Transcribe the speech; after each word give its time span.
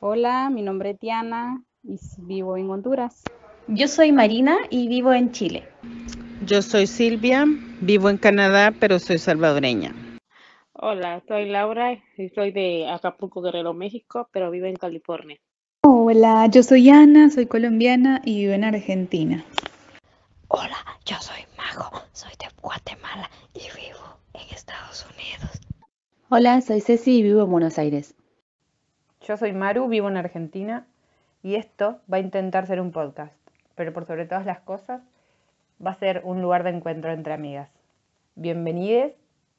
Hola, 0.00 0.48
mi 0.48 0.62
nombre 0.62 0.90
es 0.90 0.98
Tiana 1.00 1.64
y 1.82 1.98
vivo 2.18 2.56
en 2.56 2.70
Honduras. 2.70 3.24
Yo 3.66 3.88
soy 3.88 4.12
Marina 4.12 4.56
y 4.70 4.86
vivo 4.86 5.12
en 5.12 5.32
Chile. 5.32 5.64
Yo 6.46 6.62
soy 6.62 6.86
Silvia, 6.86 7.44
vivo 7.80 8.08
en 8.08 8.16
Canadá, 8.16 8.72
pero 8.78 9.00
soy 9.00 9.18
salvadoreña. 9.18 9.92
Hola, 10.72 11.20
soy 11.26 11.48
Laura 11.48 11.94
y 12.16 12.28
soy 12.28 12.52
de 12.52 12.88
Acapulco, 12.88 13.42
Guerrero, 13.42 13.74
México, 13.74 14.28
pero 14.32 14.52
vivo 14.52 14.66
en 14.66 14.76
California. 14.76 15.36
Hola, 15.82 16.46
yo 16.46 16.62
soy 16.62 16.88
Ana, 16.90 17.28
soy 17.30 17.46
colombiana 17.46 18.22
y 18.24 18.42
vivo 18.42 18.52
en 18.52 18.62
Argentina. 18.62 19.44
Hola, 20.46 20.76
yo 21.06 21.16
soy 21.20 21.40
Mago, 21.56 21.90
soy 22.12 22.30
de 22.38 22.46
Guatemala 22.62 23.28
y 23.52 23.62
vivo 23.76 24.20
en 24.34 24.54
Estados 24.54 25.04
Unidos. 25.12 25.60
Hola, 26.28 26.60
soy 26.60 26.80
Ceci 26.82 27.18
y 27.18 27.22
vivo 27.24 27.42
en 27.42 27.50
Buenos 27.50 27.78
Aires. 27.80 28.14
Yo 29.28 29.36
soy 29.36 29.52
Maru, 29.52 29.88
vivo 29.88 30.08
en 30.08 30.16
Argentina 30.16 30.86
y 31.42 31.56
esto 31.56 32.00
va 32.10 32.16
a 32.16 32.20
intentar 32.20 32.66
ser 32.66 32.80
un 32.80 32.92
podcast, 32.92 33.36
pero 33.74 33.92
por 33.92 34.06
sobre 34.06 34.24
todas 34.24 34.46
las 34.46 34.60
cosas 34.60 35.02
va 35.86 35.90
a 35.90 35.98
ser 35.98 36.22
un 36.24 36.40
lugar 36.40 36.64
de 36.64 36.70
encuentro 36.70 37.12
entre 37.12 37.34
amigas. 37.34 37.68
Bienvenidos 38.36 39.12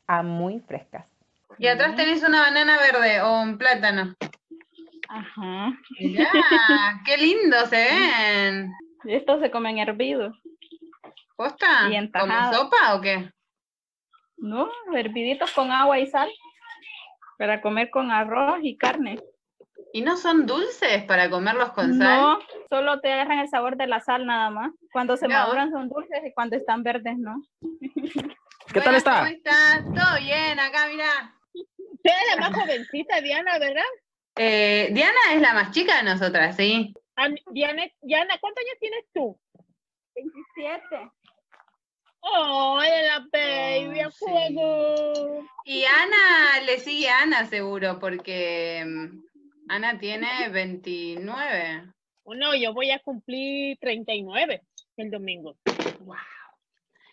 a 0.07 0.23
Muy 0.23 0.59
Frescas. 0.59 1.05
Y 1.59 1.67
atrás 1.67 1.95
tenés 1.95 2.23
una 2.23 2.41
banana 2.41 2.79
verde 2.79 3.21
o 3.21 3.43
un 3.43 3.59
plátano. 3.59 4.15
Ajá. 5.07 5.77
Mirá, 5.99 6.31
qué 7.05 7.17
lindo 7.17 7.63
se 7.67 7.75
ven. 7.75 8.73
Estos 9.03 9.39
se 9.39 9.51
comen 9.51 9.77
hervidos. 9.77 10.35
¿Posta? 11.35 11.87
Bien 11.89 12.11
¿Como 12.11 12.53
sopa 12.53 12.95
o 12.95 13.01
qué? 13.01 13.31
No, 14.37 14.67
herviditos 14.95 15.51
con 15.51 15.71
agua 15.71 15.99
y 15.99 16.07
sal. 16.07 16.31
Para 17.37 17.61
comer 17.61 17.91
con 17.91 18.09
arroz 18.09 18.57
y 18.63 18.75
carne. 18.75 19.19
¿Y 19.91 20.01
no 20.01 20.17
son 20.17 20.45
dulces 20.45 21.03
para 21.03 21.29
comerlos 21.29 21.71
con 21.71 21.97
sal? 21.97 22.21
No, 22.21 22.39
solo 22.69 22.99
te 23.01 23.11
agarran 23.11 23.39
el 23.39 23.49
sabor 23.49 23.75
de 23.75 23.87
la 23.87 23.99
sal 23.99 24.25
nada 24.25 24.49
más. 24.51 24.71
Cuando 24.91 25.17
se 25.17 25.27
maduran 25.27 25.71
son 25.71 25.89
dulces 25.89 26.21
y 26.25 26.33
cuando 26.33 26.55
están 26.55 26.83
verdes 26.83 27.17
no. 27.17 27.41
¿Qué 28.71 28.81
tal 28.81 28.95
está? 28.95 29.19
¿Cómo 29.19 29.25
estás? 29.31 29.83
Todo 29.83 30.19
bien, 30.23 30.59
acá 30.59 30.87
mirá. 30.87 31.33
Usted 31.53 32.11
es 32.11 32.35
la 32.35 32.41
más 32.41 32.53
jovencita, 32.53 33.19
Diana, 33.21 33.57
¿verdad? 33.57 33.83
Eh, 34.35 34.89
Diana 34.91 35.17
es 35.33 35.41
la 35.41 35.53
más 35.53 35.71
chica 35.71 35.97
de 35.97 36.03
nosotras, 36.03 36.55
¿sí? 36.55 36.93
Ah, 37.15 37.27
Diana, 37.51 37.83
Diana, 38.01 38.37
¿cuántos 38.39 38.63
años 38.63 38.77
tienes 38.79 39.05
tú? 39.13 39.39
27. 40.15 41.11
¡Oh, 42.21 42.79
la 42.81 43.25
baby, 43.31 44.01
Oh, 44.05 44.11
sí. 44.11 44.17
fuego! 44.25 45.45
Y 45.65 45.83
Ana, 45.85 46.61
le 46.65 46.79
sigue 46.79 47.09
a 47.09 47.21
Ana 47.23 47.45
seguro, 47.45 47.97
porque 47.99 48.83
mm, 48.85 49.23
Ana 49.69 49.99
tiene 49.99 50.49
29. 50.49 51.93
No, 52.25 52.55
yo 52.55 52.73
voy 52.73 52.89
a 52.89 52.99
cumplir 52.99 53.77
39 53.79 54.63
el 54.97 55.11
domingo. 55.11 55.57
Wow. 55.99 56.17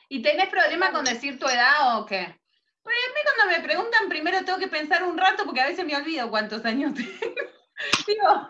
¿Y 0.09 0.23
tenés 0.23 0.49
problema 0.49 0.91
con 0.91 1.05
decir 1.05 1.39
tu 1.39 1.47
edad 1.47 1.99
o 1.99 2.07
qué? 2.07 2.35
Porque 2.83 2.99
a 2.99 3.13
mí 3.13 3.21
cuando 3.25 3.57
me 3.57 3.63
preguntan 3.63 4.09
primero 4.09 4.43
tengo 4.45 4.59
que 4.59 4.69
pensar 4.69 5.03
un 5.03 5.19
rato 5.19 5.45
porque 5.45 5.61
a 5.61 5.67
veces 5.67 5.85
me 5.85 5.97
olvido 5.97 6.31
cuántos 6.31 6.65
años 6.65 6.95
tengo. 6.95 7.11
Digo, 8.07 8.47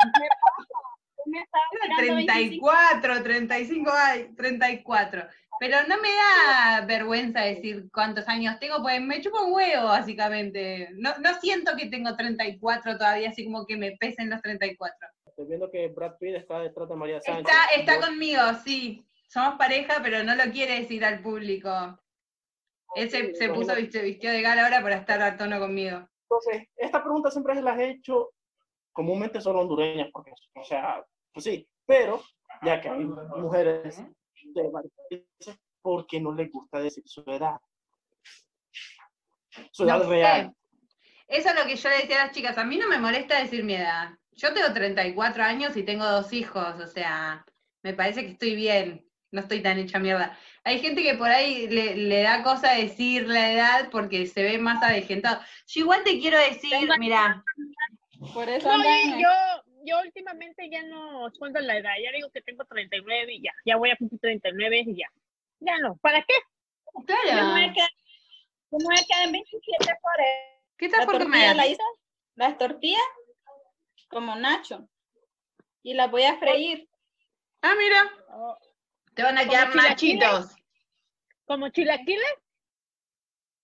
Me 1.27 1.45
mirando 1.83 2.15
25. 2.15 2.71
34, 2.71 3.23
35, 3.25 3.93
ay, 3.93 4.35
34. 4.37 5.29
Pero 5.59 5.79
no 5.89 5.97
me 6.01 6.09
da 6.09 6.85
vergüenza 6.87 7.41
decir 7.41 7.89
cuántos 7.93 8.29
años 8.29 8.59
tengo, 8.59 8.83
pues 8.83 9.01
me 9.01 9.21
chupo 9.21 9.45
un 9.45 9.55
huevo, 9.55 9.87
básicamente. 9.87 10.91
No, 10.97 11.17
no 11.19 11.35
siento 11.41 11.77
que 11.77 11.87
tengo 11.87 12.15
34 12.15 12.99
todavía, 12.99 13.31
así 13.31 13.45
como 13.45 13.65
que 13.67 13.77
me 13.77 13.93
pesen 13.93 14.29
los 14.29 14.43
34. 14.43 14.95
Estoy 15.27 15.47
viendo 15.47 15.71
que 15.71 15.89
Brad 15.89 16.17
Pitt 16.19 16.37
está 16.37 16.61
detrás 16.61 16.89
de 16.89 16.97
María 16.97 17.21
Sánchez. 17.21 17.47
Está, 17.47 17.93
está 17.95 18.07
conmigo, 18.07 18.43
sí. 18.65 19.07
Somos 19.29 19.57
pareja, 19.57 20.01
pero 20.03 20.23
no 20.23 20.35
lo 20.35 20.45
quiere 20.53 20.81
decir 20.81 21.05
al 21.05 21.21
público. 21.21 21.71
Él 22.95 23.11
se, 23.11 23.35
se 23.35 23.49
puso, 23.49 23.75
vistió 23.75 24.31
de 24.31 24.43
gala 24.43 24.65
ahora 24.65 24.83
para 24.83 24.97
estar 24.97 25.21
a 25.23 25.37
tono 25.37 25.59
conmigo. 25.59 26.09
Entonces, 26.23 26.69
esta 26.77 27.03
pregunta 27.03 27.31
siempre 27.31 27.55
se 27.55 27.63
las 27.63 27.79
he 27.79 27.91
hecho 27.91 28.31
comúnmente 28.93 29.41
solo 29.41 29.61
hondureñas, 29.61 30.09
porque, 30.13 30.33
o 30.55 30.65
sea, 30.65 31.05
pues 31.33 31.45
sí, 31.45 31.69
pero 31.85 32.23
ya 32.63 32.81
que 32.81 32.89
hay 32.89 33.05
mujeres 33.05 34.03
de 34.63 35.25
porque 35.83 36.21
no 36.21 36.35
les 36.35 36.51
gusta 36.51 36.81
decir 36.81 37.05
su 37.07 37.23
edad. 37.27 37.61
Su 39.71 39.85
edad 39.85 40.03
No 40.03 40.11
real. 40.11 40.53
Eso 41.29 41.49
es 41.49 41.55
lo 41.55 41.65
que 41.65 41.77
yo 41.77 41.89
le 41.89 41.99
decía 41.99 42.23
a 42.23 42.27
las 42.27 42.35
chicas. 42.35 42.59
A 42.59 42.65
mí 42.65 42.77
no 42.77 42.89
me 42.89 42.99
molesta 42.99 43.41
decir 43.41 43.65
mi 43.65 43.75
edad. 43.75 44.11
Yo 44.33 44.53
tengo 44.53 44.73
34 44.73 45.43
años 45.43 45.77
y 45.77 45.83
tengo 45.83 46.05
dos 46.05 46.33
hijos, 46.33 46.79
o 46.81 46.87
sea, 46.87 47.45
me 47.83 47.95
parece 47.95 48.23
que 48.23 48.33
estoy 48.33 48.55
bien. 48.55 49.07
No 49.33 49.41
estoy 49.41 49.61
tan 49.61 49.79
hecha 49.79 49.99
mierda. 49.99 50.39
Hay 50.65 50.79
gente 50.79 51.03
que 51.03 51.15
por 51.15 51.29
ahí 51.29 51.69
le, 51.69 51.97
le 51.97 52.23
da 52.23 52.43
cosa 52.43 52.73
decir 52.73 53.29
la 53.29 53.53
edad 53.53 53.89
porque 53.91 54.27
se 54.27 54.43
ve 54.43 54.59
más 54.59 54.83
avejentado. 54.83 55.41
Yo 55.67 55.81
igual 55.83 56.03
te 56.05 56.19
quiero 56.19 56.39
decir, 56.39 56.73
mira, 56.99 57.45
Por 58.33 58.49
eso 58.49 58.69
No, 58.69 58.85
yo, 59.21 59.29
yo, 59.87 60.01
últimamente 60.01 60.69
ya 60.71 60.83
no 60.83 61.31
cuento 61.39 61.61
la 61.61 61.77
edad, 61.79 61.93
ya 62.03 62.11
digo 62.13 62.31
que 62.31 62.43
tengo 62.43 62.65
39 62.65 63.35
y 63.35 63.43
ya, 63.43 63.53
ya 63.65 63.77
voy 63.77 63.91
a 63.91 63.97
cumplir 63.97 64.21
39 64.21 64.85
y 64.87 64.97
ya. 64.97 65.09
Ya 65.61 65.79
no, 65.79 65.97
¿para 65.99 66.23
qué? 66.23 66.35
Yo 66.95 67.03
me 67.55 67.73
claro, 67.73 67.93
yo 68.71 68.79
me 68.89 68.97
quedé 68.97 69.23
en 69.25 69.33
27 69.33 69.77
por 70.03 70.21
eso. 70.21 70.57
¿qué 70.77 70.87
estás 70.87 71.07
por 71.07 71.19
comer? 71.23 71.57
la 71.57 71.65
las 72.35 72.59
tortillas 72.59 73.01
como 74.09 74.37
nacho. 74.37 74.89
Y 75.83 75.95
las 75.95 76.11
voy 76.11 76.25
a 76.25 76.37
freír. 76.39 76.89
Ah, 77.63 77.75
mira, 77.79 78.11
Oh, 78.29 78.59
te 79.15 79.23
van 79.23 79.39
a 79.39 79.41
¿Como 79.43 79.53
quedar 79.53 79.71
chilaquiles? 79.73 80.19
nachitos. 80.21 80.57
¿Como 81.47 81.69
chilaquiles? 81.71 82.35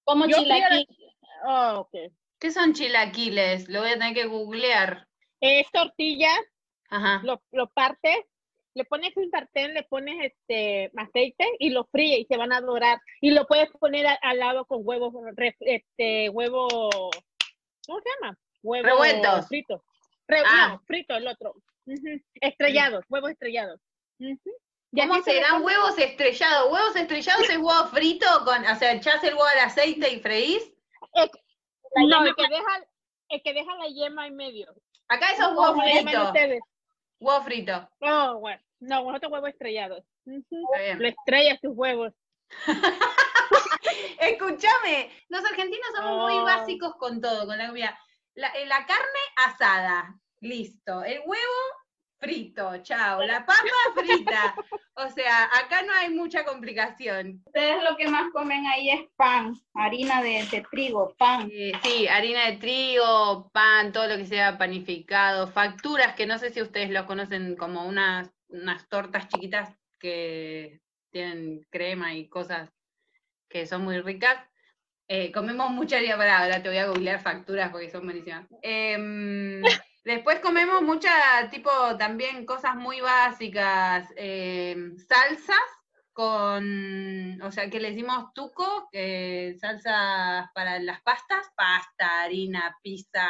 Como 0.05 0.27
Yo 0.27 0.37
fui 0.39 0.51
a 0.51 0.59
la- 0.59 0.69
chilaquil. 0.69 1.09
Oh, 1.45 1.79
ok. 1.81 1.95
¿Qué 2.39 2.51
son 2.51 2.73
chilaquiles? 2.75 3.69
Lo 3.69 3.81
voy 3.81 3.91
a 3.91 3.95
tener 3.95 4.15
que 4.15 4.27
googlear. 4.27 5.07
Es 5.43 5.67
tortilla, 5.73 6.31
Ajá. 6.89 7.21
lo, 7.25 7.43
lo 7.51 7.69
partes, 7.71 8.17
le 8.75 8.85
pones 8.85 9.15
un 9.17 9.29
sartén, 9.29 9.75
le 9.75 9.83
pones 9.83 10.15
este 10.33 10.91
aceite 10.97 11.45
y 11.59 11.71
lo 11.71 11.85
fríe 11.87 12.21
y 12.21 12.25
se 12.27 12.37
van 12.37 12.53
a 12.53 12.61
dorar. 12.61 13.01
Y 13.21 13.33
lo 13.33 13.47
puedes 13.47 13.69
poner 13.73 14.07
a- 14.07 14.19
al 14.23 14.39
lado 14.39 14.65
con 14.67 14.79
huevos, 14.83 15.13
este, 15.61 16.29
huevo, 16.31 16.69
¿cómo 17.87 18.01
se 18.01 18.09
llama? 18.21 18.39
Huevo 18.63 18.87
Revueltos. 18.87 19.49
frito. 19.49 19.85
Re- 20.29 20.43
Ah. 20.47 20.69
No, 20.75 20.83
frito 20.87 21.17
el 21.17 21.27
otro. 21.27 21.55
Estrellados, 22.41 23.05
huevos 23.09 23.31
estrellados. 23.33 23.81
Ujú. 24.21 24.51
Y 24.93 25.01
¿Cómo 25.01 25.21
serán 25.23 25.63
huevos 25.65 25.99
estrellados? 25.99 26.71
¿Huevos 26.73 26.95
estrellados 26.97 27.49
es 27.51 27.57
huevo 27.57 27.87
frito? 27.89 28.27
Con, 28.45 28.65
o 28.65 28.77
sea, 28.77 28.93
echás 28.93 29.23
el 29.25 29.35
huevo 29.35 29.47
al 29.47 29.67
aceite 29.67 30.13
y 30.13 30.21
freís. 30.21 30.63
El- 31.15 31.31
no, 32.09 32.25
el 32.25 32.35
que 32.37 32.49
deja, 32.49 32.87
el 33.31 33.43
que 33.43 33.53
deja 33.55 33.75
la 33.77 33.89
yema 33.89 34.27
en 34.29 34.37
medio. 34.37 34.73
Acá 35.13 35.31
esos 35.33 35.49
¿Cómo 35.49 35.61
huevos 35.61 35.85
le 35.85 35.95
llaman 35.95 36.05
fritos. 36.13 36.27
ustedes? 36.29 36.61
Huevo 37.21 37.43
frito. 37.43 37.89
No, 38.01 38.39
bueno, 38.41 38.63
no, 38.81 39.03
nosotros 39.05 39.33
huevos 39.33 39.51
estrellados. 39.51 40.05
Lo 40.25 41.09
estrellas 41.09 41.61
tus 41.61 41.77
huevos. 41.77 42.13
Escúchame, 44.19 45.11
los 45.29 45.45
argentinos 45.45 45.87
somos 45.95 46.19
muy 46.31 46.39
Oh. 46.39 46.45
básicos 46.45 46.95
con 46.97 47.21
todo, 47.21 47.47
con 47.47 47.59
la 47.59 47.67
comida. 47.69 47.99
La, 48.35 48.49
eh, 48.49 48.67
la 48.67 48.87
carne 48.87 49.21
asada, 49.37 50.19
listo. 50.41 51.03
El 51.05 51.21
huevo 51.27 51.61
frito, 52.23 52.79
chao. 52.83 53.23
La 53.23 53.45
papa 53.45 53.63
frita. 53.97 54.55
O 54.95 55.09
sea, 55.11 55.45
acá 55.45 55.83
no 55.83 55.93
hay 55.93 56.11
mucha 56.11 56.45
complicación. 56.45 57.43
Ustedes 57.47 57.83
lo 57.83 57.97
que 57.97 58.09
más 58.09 58.31
comen 58.33 58.65
ahí 58.67 58.91
es 58.91 59.01
pan, 59.17 59.55
harina 59.75 60.23
de, 60.23 60.47
de 60.51 60.65
trigo, 60.71 61.15
pan. 61.19 61.51
Eh, 61.53 61.73
sí, 61.83 62.07
harina 62.07 62.47
de 62.47 62.59
trigo, 62.59 63.51
pan, 63.53 63.93
todo 63.93 64.07
lo 64.07 64.17
que 64.17 64.27
sea 64.27 64.57
panificado, 64.57 65.49
facturas, 65.49 66.15
que 66.15 66.27
no 66.27 66.39
sé 66.39 66.51
si 66.51 66.63
ustedes 66.63 66.91
lo 66.91 67.07
conocen 67.07 67.57
como 67.57 67.85
unas, 67.87 68.31
unas 68.49 68.89
tortas 68.89 69.29
chiquitas 69.29 69.77
que 69.99 70.81
tienen 71.11 71.67
crema 71.71 72.15
y 72.15 72.29
cosas 72.29 72.71
que 73.49 73.67
son 73.67 73.83
muy 73.83 74.01
ricas. 74.01 74.37
Eh, 75.09 75.33
comemos 75.33 75.71
mucha 75.71 75.97
harina, 75.97 76.17
para 76.17 76.39
ahora 76.39 76.63
te 76.63 76.69
voy 76.69 76.79
a 76.79 76.87
googlear 76.87 77.21
facturas 77.21 77.71
porque 77.71 77.91
son 77.91 78.05
buenísimas. 78.05 78.47
Em, 78.63 79.63
después 80.05 80.41
comemos 80.41 80.83
mucha, 80.83 81.11
tipo, 81.51 81.71
también 81.99 82.47
cosas 82.47 82.77
muy 82.77 83.01
básicas, 83.01 84.13
em, 84.17 84.97
salsas 84.99 85.59
con, 86.13 87.41
o 87.43 87.51
sea, 87.51 87.71
que 87.71 87.81
le 87.81 87.91
decimos 87.91 88.33
tuco, 88.35 88.89
eh, 88.93 89.57
salsas 89.59 90.49
para 90.55 90.79
las 90.79 91.01
pastas, 91.03 91.51
pasta, 91.57 92.23
harina, 92.23 92.77
pizza, 92.83 93.29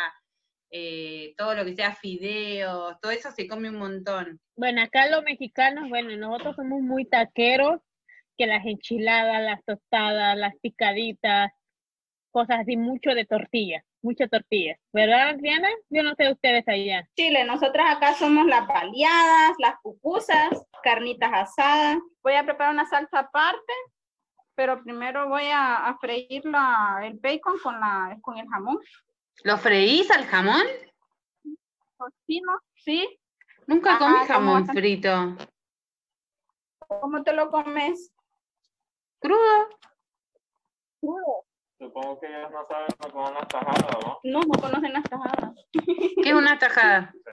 eh, 0.71 1.35
todo 1.37 1.55
lo 1.55 1.65
que 1.65 1.77
sea 1.77 1.95
fideos, 1.95 2.99
todo 3.01 3.13
eso 3.13 3.31
se 3.31 3.47
come 3.47 3.69
un 3.69 3.77
montón. 3.77 4.41
Bueno, 4.57 4.83
acá 4.83 5.07
los 5.09 5.23
mexicanos, 5.23 5.89
bueno, 5.89 6.17
nosotros 6.17 6.57
somos 6.57 6.81
muy 6.81 7.05
taqueros, 7.05 7.81
que 8.37 8.47
las 8.47 8.65
enchiladas, 8.65 9.43
las 9.43 9.63
tostadas, 9.65 10.37
las 10.37 10.55
picaditas, 10.63 11.53
cosas 12.31 12.61
así, 12.61 12.77
mucho 12.77 13.11
de 13.11 13.27
tortilla. 13.27 13.85
Mucha 14.03 14.27
tortilla. 14.29 14.77
¿Verdad, 14.93 15.37
Diana? 15.39 15.69
Yo 15.89 16.03
no 16.03 16.15
sé 16.17 16.31
ustedes 16.31 16.67
allá. 16.69 17.09
Chile, 17.17 17.45
nosotras 17.45 17.97
acá 17.97 18.15
somos 18.15 18.47
las 18.47 18.67
baleadas, 18.67 19.53
las 19.59 19.75
pupusas, 19.83 20.51
carnitas 20.83 21.31
asadas. 21.33 21.99
Voy 22.23 22.35
a 22.35 22.45
preparar 22.45 22.75
una 22.75 22.87
salsa 22.87 23.21
aparte, 23.21 23.73
pero 24.55 24.83
primero 24.83 25.29
voy 25.29 25.45
a, 25.45 25.87
a 25.87 25.97
freír 25.99 26.45
la- 26.45 27.01
el 27.05 27.15
bacon 27.19 27.59
con, 27.63 27.79
la, 27.81 28.17
con 28.21 28.37
el 28.39 28.47
jamón. 28.49 28.79
¿Lo 29.45 29.57
freís 29.59 30.11
al 30.11 30.25
jamón? 30.27 30.63
Tocino, 31.99 32.53
sí. 32.75 33.19
Nunca 33.67 33.99
comí 33.99 34.17
Ajá, 34.17 34.35
¿cómo 34.35 34.53
jamón 34.55 34.67
frito. 34.67 35.37
¿Cómo 37.01 37.23
te 37.23 37.33
lo 37.33 37.51
comes? 37.51 38.13
¿Crudo? 39.21 39.69
Crudo. 41.01 41.45
Supongo 41.83 42.21
que 42.21 42.27
ellos 42.29 42.49
no 42.53 42.65
saben 42.69 42.87
lo 42.87 43.07
que 43.07 43.11
son 43.13 43.35
las 43.35 43.49
tajadas, 43.49 43.97
¿no? 44.05 44.21
No, 44.23 44.41
no 44.41 44.61
conocen 44.61 44.93
las 44.93 45.03
tajadas. 45.03 45.51
¿Qué 46.23 46.29
es 46.29 46.33
una 46.35 46.57
tajada? 46.57 47.13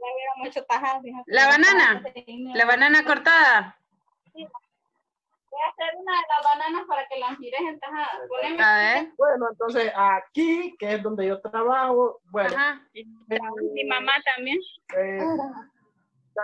Vieron 0.00 0.38
mucho 0.38 0.64
tajadas. 0.64 1.02
fíjate. 1.02 1.24
¿La 1.26 1.46
banana? 1.48 2.02
¿La 2.54 2.64
banana 2.66 3.04
cortada? 3.04 3.76
Voy 4.32 4.44
a 4.46 5.70
hacer 5.70 5.96
una 5.96 6.12
de 6.12 6.22
las 6.28 6.44
bananas 6.44 6.86
para 6.86 7.08
que 7.08 7.18
las 7.18 7.38
mires 7.40 7.60
en 7.60 7.80
tajadas. 7.80 8.20
Poneme 8.28 8.62
A 8.62 8.76
ver. 8.76 9.12
Bueno, 9.18 9.48
entonces 9.50 9.92
aquí, 9.96 10.76
que 10.78 10.94
es 10.94 11.02
donde 11.02 11.26
yo 11.26 11.40
trabajo, 11.40 12.20
bueno, 12.30 12.54
Ajá. 12.56 12.80
mi 12.94 13.84
mamá 13.86 14.12
también. 14.36 14.58
eh, 14.96 15.18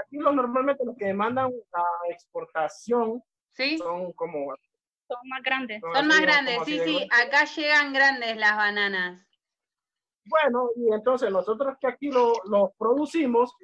aquí 0.04 0.16
lo, 0.18 0.32
normalmente 0.32 0.84
los 0.84 0.96
que 0.96 1.14
mandan 1.14 1.52
a 1.72 1.84
exportación 2.10 3.22
¿Sí? 3.52 3.78
son 3.78 4.12
como... 4.14 4.52
Son 5.08 5.28
más 5.28 5.42
grandes. 5.42 5.80
son 5.80 5.92
Son 5.94 6.08
más 6.08 6.20
grandes, 6.20 6.58
sí, 6.64 6.80
sí. 6.84 7.08
Acá 7.10 7.44
llegan 7.44 7.92
grandes 7.92 8.36
las 8.36 8.56
bananas. 8.56 9.22
Bueno, 10.24 10.70
y 10.76 10.92
entonces 10.92 11.30
nosotros 11.30 11.76
que 11.80 11.86
aquí 11.86 12.10
lo, 12.10 12.32
lo 12.46 12.72
producimos, 12.76 13.54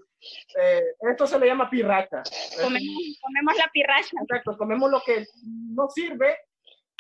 eh, 0.57 0.81
esto 1.11 1.27
se 1.27 1.39
le 1.41 1.47
llama 1.49 1.69
pirracha. 1.69 2.23
Comemos, 2.63 3.19
comemos 3.21 3.57
la 3.57 3.69
pirracha. 3.73 4.17
Exacto, 4.23 4.57
comemos 4.57 4.89
lo 4.91 5.01
que 5.05 5.25
no 5.43 5.89
sirve 5.89 6.37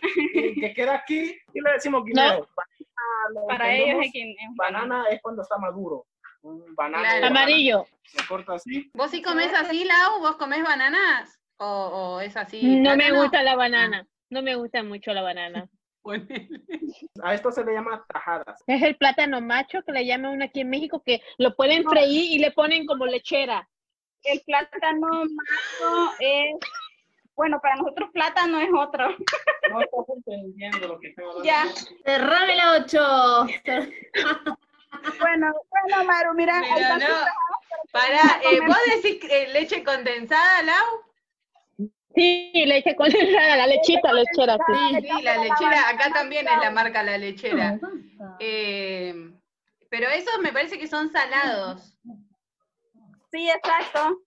y 0.03 0.61
que 0.61 0.75
queda 0.75 0.97
aquí 0.97 1.37
y 1.55 1.61
le 1.61 1.73
decimos 1.75 2.03
guineo. 2.05 2.49
Banana, 2.57 3.35
lo 3.35 3.47
Para 3.47 3.73
ellos 3.75 4.05
es 4.13 4.13
banana 4.57 5.05
es 5.11 5.21
cuando 5.23 5.43
está 5.43 5.57
maduro. 5.59 6.07
Un 6.43 6.75
banano 6.75 7.05
Claro. 7.05 7.27
Amarillo. 7.29 7.87
se 8.03 8.27
corta 8.27 8.55
así. 8.55 8.91
¿Vos 8.95 9.13
sí 9.13 9.23
comés 9.23 9.55
así, 9.55 9.85
Lau? 9.85 10.19
¿Vos 10.19 10.35
comés 10.37 10.65
bananas? 10.65 11.39
¿O, 11.59 11.67
o 12.17 12.21
es 12.21 12.37
así? 12.37 12.81
No 12.81 12.91
me 12.97 13.05
plátano? 13.05 13.23
gusta 13.23 13.43
la 13.45 13.55
banana. 13.55 14.05
No 14.33 14.41
me 14.41 14.55
gusta 14.55 14.83
mucho 14.83 15.13
la 15.13 15.21
banana. 15.21 15.69
A 17.23 17.35
esto 17.35 17.53
se 17.53 17.63
le 17.65 17.75
llama 17.75 18.03
tajadas. 18.09 18.65
Es 18.67 18.83
el 18.83 18.97
plátano 18.97 19.43
macho 19.43 19.83
que 19.83 19.93
le 19.93 20.07
llaman 20.07 20.33
uno 20.33 20.45
aquí 20.47 20.63
en 20.63 20.71
México 20.71 21.03
que 21.05 21.21
lo 21.37 21.55
pueden 21.55 21.85
freír 21.85 22.33
y 22.33 22.39
le 22.39 22.51
ponen 22.51 22.87
como 22.87 23.05
lechera. 23.05 23.69
El 24.25 24.41
plátano 24.41 25.07
macho 25.07 26.15
es, 26.19 26.55
bueno, 27.37 27.61
para 27.61 27.77
nosotros 27.77 28.09
plátano 28.15 28.59
es 28.59 28.71
otro. 28.75 29.11
No 29.71 29.81
estás 29.83 30.17
entendiendo 30.17 30.89
lo 30.89 30.99
que 30.99 31.09
estoy 31.09 31.25
hablando. 31.25 31.45
Ya. 31.45 31.67
Cerrame 32.07 32.57
la 32.57 32.73
8. 32.87 33.47
Bueno, 35.21 35.53
bueno, 35.69 36.05
Maru, 36.07 36.35
mira, 36.35 36.59
no. 36.59 37.07
para 37.93 38.41
eh. 38.51 38.61
¿vos 38.67 38.79
decís 38.97 39.23
eh, 39.31 39.49
leche 39.53 39.85
condensada, 39.85 40.63
Lau? 40.63 41.12
Sí, 42.15 42.53
leche 42.67 42.95
condensada, 42.95 43.57
la 43.57 43.67
lechita 43.67 44.13
lechera. 44.13 44.57
Sí. 44.67 45.01
Sí, 45.01 45.23
la 45.23 45.39
lechera, 45.39 45.89
acá 45.89 46.13
también 46.13 46.47
es 46.47 46.59
la 46.59 46.71
marca 46.71 47.03
La 47.03 47.19
Lechera. 47.19 47.79
Eh, 48.39 49.15
pero 49.89 50.09
esos 50.09 50.39
me 50.43 50.53
parece 50.53 50.79
que 50.79 50.87
son 50.87 51.11
salados. 51.11 51.99
Sí, 53.31 53.49
exacto. 53.49 54.19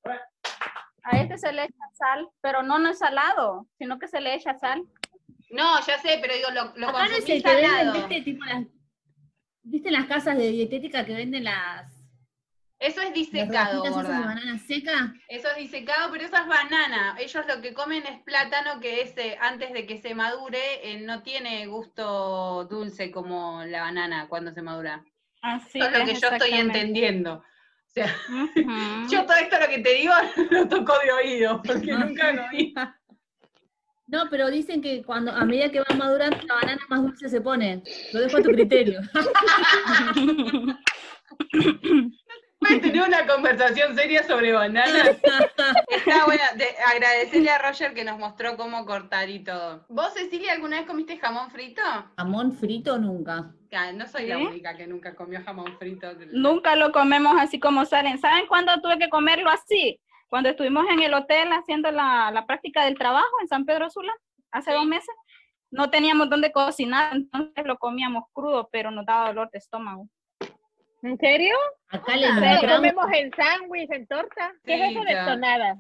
A 1.04 1.18
este 1.20 1.38
se 1.38 1.52
le 1.52 1.64
echa 1.66 1.86
sal, 1.94 2.28
pero 2.42 2.64
no, 2.64 2.80
no 2.80 2.90
es 2.90 2.98
salado, 2.98 3.68
sino 3.78 4.00
que 4.00 4.08
se 4.08 4.20
le 4.20 4.34
echa 4.34 4.58
sal. 4.58 4.84
No, 5.52 5.80
ya 5.86 6.00
sé, 6.00 6.18
pero 6.20 6.34
digo, 6.34 6.50
lo, 6.52 6.74
lo 6.76 6.90
Acá 6.90 7.00
no 7.00 7.06
es 7.06 7.12
consumí 7.18 7.42
venden, 7.42 7.70
salado. 7.70 7.94
¿viste? 7.94 8.22
Tipo 8.22 8.46
las, 8.46 8.66
¿Viste 9.62 9.92
las 9.92 10.06
casas 10.08 10.38
de 10.38 10.50
dietética 10.50 11.06
que 11.06 11.14
venden 11.14 11.44
las, 11.44 11.95
Eso 12.80 13.00
es 13.02 13.08
las 13.08 13.14
disecado, 13.14 13.86
esas 13.86 13.98
de 13.98 14.04
gorda. 14.04 14.20
banana 14.26 14.58
seca? 14.60 15.14
Eso 15.30 15.50
es 15.50 15.58
disecado, 15.58 16.12
pero 16.12 16.26
eso 16.26 16.36
es 16.36 16.48
banana. 16.48 17.16
Ellos 17.20 17.46
lo 17.48 17.62
que 17.62 17.74
comen 17.74 18.04
es 18.06 18.22
plátano 18.24 18.80
que 18.82 19.02
ese, 19.02 19.38
antes 19.40 19.72
de 19.72 19.86
que 19.86 19.98
se 19.98 20.14
madure, 20.14 20.60
eh, 20.84 21.00
no 21.00 21.24
tiene 21.24 21.66
gusto 21.68 22.66
dulce 22.66 23.12
como 23.12 23.64
la 23.64 23.82
banana 23.82 24.28
cuando 24.28 24.52
se 24.52 24.62
madura. 24.62 25.04
Así 25.42 25.80
Eso 25.80 25.88
es 25.88 25.94
lo 25.94 26.00
es, 26.00 26.10
que 26.10 26.20
yo 26.20 26.28
estoy 26.28 26.54
entendiendo. 26.54 27.36
O 27.36 27.44
sea, 27.88 28.14
yo 29.10 29.26
todo 29.26 29.38
esto 29.38 29.60
lo 29.60 29.68
que 29.70 29.80
te 29.80 29.94
digo 29.94 30.14
lo 30.52 30.68
toco 30.68 30.94
de 31.00 31.12
oído, 31.14 31.62
porque 31.62 31.92
nunca 31.94 32.34
lo 32.34 32.50
vi. 32.50 32.74
No, 34.08 34.30
pero 34.30 34.52
dicen 34.52 34.82
que 34.82 35.02
cuando 35.02 35.32
a 35.32 35.46
medida 35.46 35.72
que 35.72 35.80
va 35.80 35.96
madurando 35.98 36.38
la 36.46 36.56
banana 36.56 36.82
más 36.90 37.02
dulce 37.02 37.30
se 37.30 37.42
pone. 37.42 37.82
Lo 38.14 38.20
dejo 38.20 38.38
a 38.38 38.42
tu 38.42 38.52
criterio. 38.52 39.00
Puedes 42.68 42.82
tener 42.82 43.02
una 43.08 43.28
conversación 43.28 43.96
seria 43.96 44.24
sobre 44.24 44.52
bananas. 44.54 45.18
Está 45.88 46.26
bueno, 46.26 46.44
de- 46.56 46.76
agradecerle 46.94 47.50
a 47.50 47.58
Roger 47.60 47.94
que 47.94 48.04
nos 48.04 48.18
mostró 48.18 48.58
cómo 48.58 48.86
cortar 48.86 49.30
y 49.30 49.44
todo. 49.44 49.86
¿Vos, 49.90 50.14
Cecilia, 50.14 50.54
alguna 50.54 50.78
vez 50.78 50.88
comiste 50.88 51.18
jamón 51.18 51.50
frito? 51.52 51.82
Jamón 52.18 52.54
frito 52.54 52.98
nunca. 52.98 53.52
Ah, 53.74 53.92
No 53.92 54.08
soy 54.08 54.28
la 54.28 54.38
¿Sí? 54.38 54.44
única 54.46 54.76
que 54.78 54.88
nunca 54.88 55.16
comió 55.16 55.42
jamón 55.44 55.78
frito. 55.78 56.08
Nunca 56.32 56.76
lo 56.76 56.92
comemos 56.92 57.36
así 57.40 57.60
como 57.60 57.86
salen. 57.86 58.18
¿Saben 58.20 58.48
cuándo 58.48 58.72
tuve 58.82 58.98
que 58.98 59.10
comerlo 59.10 59.50
así? 59.50 60.00
Cuando 60.30 60.50
estuvimos 60.50 60.86
en 60.90 61.02
el 61.02 61.14
hotel 61.14 61.52
haciendo 61.52 61.92
la, 61.92 62.32
la 62.32 62.46
práctica 62.46 62.86
del 62.86 62.98
trabajo 62.98 63.30
en 63.42 63.48
San 63.48 63.66
Pedro 63.66 63.90
Sula, 63.90 64.14
hace 64.52 64.72
dos 64.72 64.86
meses. 64.86 65.14
No 65.72 65.90
teníamos 65.90 66.30
dónde 66.30 66.52
cocinar, 66.54 67.14
entonces 67.16 67.66
lo 67.66 67.78
comíamos 67.78 68.24
crudo, 68.32 68.70
pero 68.72 68.92
nos 68.92 69.06
daba 69.06 69.28
dolor 69.28 69.50
de 69.52 69.58
estómago. 69.60 70.08
¿En 71.06 71.18
serio? 71.20 71.56
Acá 71.90 72.16
le 72.18 72.68
comemos 72.68 73.06
en 73.14 73.32
sándwich, 73.36 73.92
en 73.92 74.08
torta. 74.08 74.52
¿Qué 74.64 74.74
es 74.74 74.92
eso 74.92 75.04
de 75.04 75.16
tonada? 75.24 75.78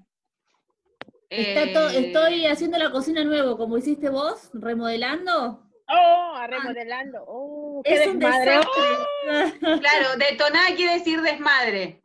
Está 1.29 1.73
to- 1.73 1.89
Eh, 1.89 2.05
estoy 2.07 2.45
haciendo 2.45 2.77
la 2.77 2.91
cocina 2.91 3.23
nuevo, 3.23 3.57
como 3.57 3.77
hiciste 3.77 4.09
vos, 4.09 4.51
remodelando. 4.53 5.63
Oh, 5.87 6.33
a 6.35 6.45
remodelando. 6.45 7.23
Oh, 7.27 7.81
qué 7.83 7.93
Es 7.95 8.07
un 8.07 8.19
desmadre. 8.19 8.51
desastre. 8.51 9.79
Claro, 9.79 10.17
detonada 10.17 10.75
quiere 10.75 10.93
decir 10.93 11.19
desmadre. 11.21 12.03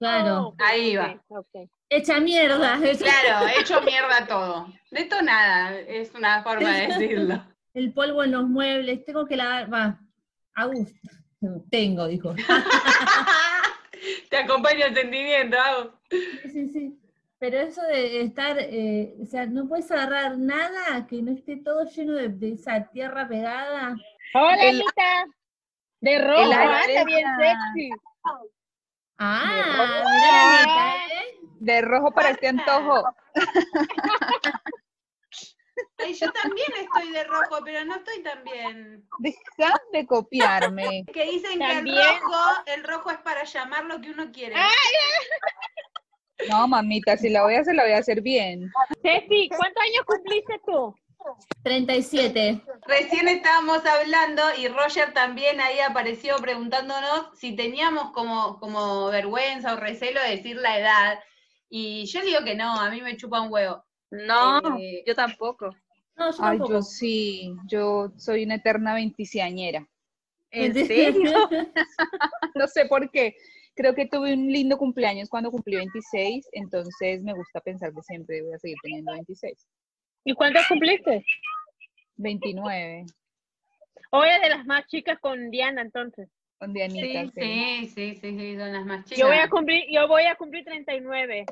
Claro. 0.00 0.48
ok, 0.48 0.60
Ahí 0.64 0.96
va. 0.96 1.20
ok, 1.28 1.38
ok. 1.54 1.70
Hecha 1.88 2.18
mierda. 2.18 2.78
hecha- 2.82 3.04
Claro, 3.04 3.46
he 3.46 3.60
hecho 3.60 3.80
mierda 3.82 4.26
todo. 4.26 4.66
Detonada 4.90 5.78
es 5.78 6.12
una 6.12 6.42
forma 6.42 6.70
de 6.76 6.86
decirlo. 6.88 7.42
El 7.72 7.92
polvo 7.92 8.24
en 8.24 8.32
los 8.32 8.48
muebles, 8.48 9.04
tengo 9.04 9.26
que 9.26 9.36
lavar. 9.36 9.72
Va, 9.72 10.00
a 10.56 10.64
gusto. 10.66 10.92
Tengo, 11.70 12.06
dijo. 12.06 12.34
Te 14.30 14.36
acompaña 14.36 14.86
el 14.86 14.94
sentimiento, 14.94 15.56
Agus. 15.58 15.88
Sí, 16.10 16.48
sí, 16.52 16.68
sí. 16.68 16.98
Pero 17.38 17.58
eso 17.58 17.82
de 17.82 18.22
estar, 18.22 18.56
eh, 18.58 19.14
o 19.20 19.26
sea, 19.26 19.46
no 19.46 19.68
puedes 19.68 19.90
agarrar 19.90 20.38
nada 20.38 21.06
que 21.06 21.20
no 21.22 21.32
esté 21.32 21.56
todo 21.56 21.84
lleno 21.84 22.14
de, 22.14 22.28
de 22.30 22.52
esa 22.52 22.84
tierra 22.88 23.28
pegada. 23.28 23.94
Hola, 24.34 24.54
El- 24.62 24.80
Anita. 24.80 25.26
De 26.00 26.18
rojo, 26.18 26.42
el 26.42 26.52
ah, 26.52 27.04
bien 27.04 27.26
sexy. 27.38 27.90
Ah, 29.18 30.04
mira, 30.04 30.60
Anita, 30.60 30.96
¿eh? 31.14 31.38
De 31.58 31.80
rojo 31.82 32.10
para 32.12 32.30
este 32.30 32.48
antojo. 32.48 33.02
Ay, 35.98 36.14
yo 36.14 36.30
también 36.32 36.68
estoy 36.80 37.10
de 37.12 37.24
rojo, 37.24 37.58
pero 37.64 37.84
no 37.84 37.96
estoy 37.96 38.22
tan 38.22 38.44
bien. 38.44 39.08
Deja 39.18 39.74
de 39.92 40.06
copiarme. 40.06 41.04
Que 41.12 41.24
dicen 41.24 41.58
que 41.58 41.72
el 41.72 41.96
rojo, 41.96 42.62
el 42.66 42.84
rojo 42.84 43.10
es 43.10 43.18
para 43.18 43.44
llamar 43.44 43.84
lo 43.84 44.00
que 44.00 44.10
uno 44.10 44.30
quiere. 44.32 44.56
No, 46.50 46.68
mamita, 46.68 47.16
si 47.16 47.30
la 47.30 47.42
voy 47.42 47.54
a 47.54 47.60
hacer, 47.60 47.74
la 47.74 47.84
voy 47.84 47.92
a 47.92 47.98
hacer 47.98 48.20
bien. 48.20 48.70
Ceci, 49.02 49.48
¿cuántos 49.48 49.82
años 49.82 50.04
cumpliste 50.06 50.60
tú? 50.66 50.94
37. 51.62 52.62
Recién 52.86 53.28
estábamos 53.28 53.84
hablando 53.84 54.42
y 54.58 54.68
Roger 54.68 55.12
también 55.12 55.60
ahí 55.60 55.80
apareció 55.80 56.36
preguntándonos 56.36 57.36
si 57.36 57.56
teníamos 57.56 58.12
como, 58.12 58.60
como 58.60 59.06
vergüenza 59.08 59.74
o 59.74 59.76
recelo 59.76 60.20
de 60.22 60.36
decir 60.36 60.56
la 60.56 60.78
edad. 60.78 61.18
Y 61.68 62.06
yo 62.06 62.20
digo 62.22 62.44
que 62.44 62.54
no, 62.54 62.78
a 62.78 62.90
mí 62.90 63.00
me 63.02 63.16
chupa 63.16 63.40
un 63.40 63.52
huevo. 63.52 63.84
No, 64.10 64.78
Eh, 64.78 65.02
yo 65.06 65.14
tampoco. 65.14 65.74
No, 66.16 66.30
yo 66.30 66.36
Ay, 66.38 66.58
tampoco. 66.58 66.72
yo 66.72 66.82
sí, 66.82 67.54
yo 67.66 68.12
soy 68.16 68.44
una 68.44 68.56
eterna 68.56 68.94
veinticiañera. 68.94 69.86
¿En 70.50 70.74
serio? 70.86 71.30
no 72.54 72.66
sé 72.68 72.86
por 72.86 73.10
qué. 73.10 73.36
Creo 73.74 73.94
que 73.94 74.06
tuve 74.06 74.32
un 74.32 74.50
lindo 74.50 74.78
cumpleaños 74.78 75.28
cuando 75.28 75.50
cumplí 75.50 75.76
26, 75.76 76.48
entonces 76.52 77.22
me 77.22 77.34
gusta 77.34 77.60
pensar 77.60 77.92
que 77.92 78.00
siempre 78.02 78.42
voy 78.42 78.54
a 78.54 78.58
seguir 78.58 78.78
teniendo 78.82 79.12
26. 79.12 79.66
¿Y 80.24 80.34
cuántos 80.34 80.66
cumpliste? 80.66 81.24
29. 82.16 83.04
O 84.12 84.24
es 84.24 84.40
de 84.40 84.48
las 84.48 84.64
más 84.64 84.86
chicas 84.86 85.18
con 85.20 85.50
Diana, 85.50 85.82
entonces. 85.82 86.30
Con 86.58 86.72
Dianita, 86.72 87.26
Sí, 87.26 87.32
sí, 87.34 87.86
sí, 87.94 88.14
sí, 88.14 88.38
sí, 88.38 88.56
son 88.56 88.72
las 88.72 88.86
más 88.86 89.04
chicas. 89.04 89.18
Yo 89.18 89.26
voy 89.26 89.36
a 89.36 89.50
cumplir, 89.50 89.84
yo 89.90 90.08
voy 90.08 90.24
a 90.24 90.36
cumplir 90.36 90.64
39. 90.64 91.44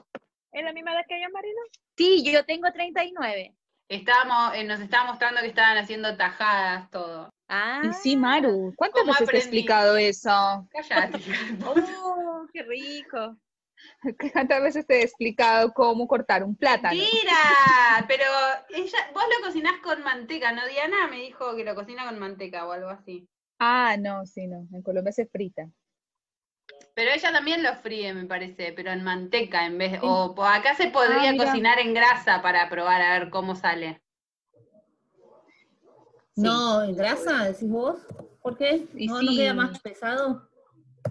¿Es 0.55 0.65
la 0.65 0.73
misma 0.73 0.93
edad 0.93 1.05
que 1.09 1.21
yo, 1.21 1.29
Marina? 1.31 1.61
Sí, 1.97 2.23
yo 2.23 2.45
tengo 2.45 2.73
39. 2.73 3.57
Estábamos, 3.89 4.55
eh, 4.55 4.63
nos 4.63 4.79
estaba 4.79 5.11
mostrando 5.11 5.41
que 5.41 5.49
estaban 5.49 5.77
haciendo 5.79 6.17
tajadas, 6.17 6.89
todo. 6.91 7.29
Ah, 7.49 7.83
Y 7.85 7.93
sí, 7.93 8.17
Maru, 8.17 8.73
¿cuántas 8.77 9.01
¿Cómo 9.01 9.13
veces 9.13 9.29
te 9.29 9.37
he 9.37 9.41
explicado 9.41 9.97
eso? 9.97 10.31
Cállate. 10.71 11.19
oh, 11.67 12.47
qué 12.53 12.63
rico. 12.63 13.37
¿Cuántas 14.33 14.63
veces 14.63 14.87
te 14.87 15.01
he 15.01 15.03
explicado 15.03 15.73
cómo 15.75 16.07
cortar 16.07 16.45
un 16.45 16.55
plátano? 16.55 16.95
Mira, 16.95 18.05
pero 18.07 18.25
ella, 18.71 18.99
vos 19.13 19.25
lo 19.37 19.47
cocinás 19.47 19.81
con 19.83 20.05
manteca, 20.05 20.53
¿no? 20.53 20.67
Diana 20.69 21.09
me 21.09 21.17
dijo 21.17 21.57
que 21.57 21.65
lo 21.65 21.75
cocina 21.75 22.07
con 22.07 22.21
manteca 22.21 22.65
o 22.65 22.71
algo 22.71 22.91
así. 22.91 23.29
Ah, 23.59 23.97
no, 23.99 24.25
sí, 24.25 24.47
no. 24.47 24.69
En 24.73 24.83
Colombia 24.83 25.13
se 25.13 25.27
frita. 25.27 25.69
Pero 26.95 27.11
ella 27.11 27.33
también 27.33 27.63
lo 27.63 27.75
fríe, 27.77 28.15
me 28.15 28.25
parece, 28.25 28.73
pero 28.73 28.93
en 28.93 29.03
manteca 29.03 29.67
en 29.67 29.79
vez 29.79 29.99
o 30.03 30.33
po- 30.35 30.45
acá 30.45 30.75
se 30.77 30.89
podría 30.91 31.31
Ah, 31.31 31.33
mira. 31.33 31.45
cocinar 31.47 31.79
en 31.81 31.93
grasa 31.93 32.41
para 32.41 32.69
probar 32.69 33.03
a 33.03 33.19
ver 33.19 33.31
cómo 33.31 33.57
sale. 33.57 34.01
No, 36.37 36.83
¿en 36.83 36.97
grasa, 36.97 37.45
decís 37.45 37.69
vos? 37.69 37.97
¿Por 38.43 38.57
qué? 38.57 38.87
¿No, 38.95 39.23
no 39.23 39.31
queda 39.37 39.51
sí. 39.51 39.57
más 39.57 39.81
pesado? 39.81 40.49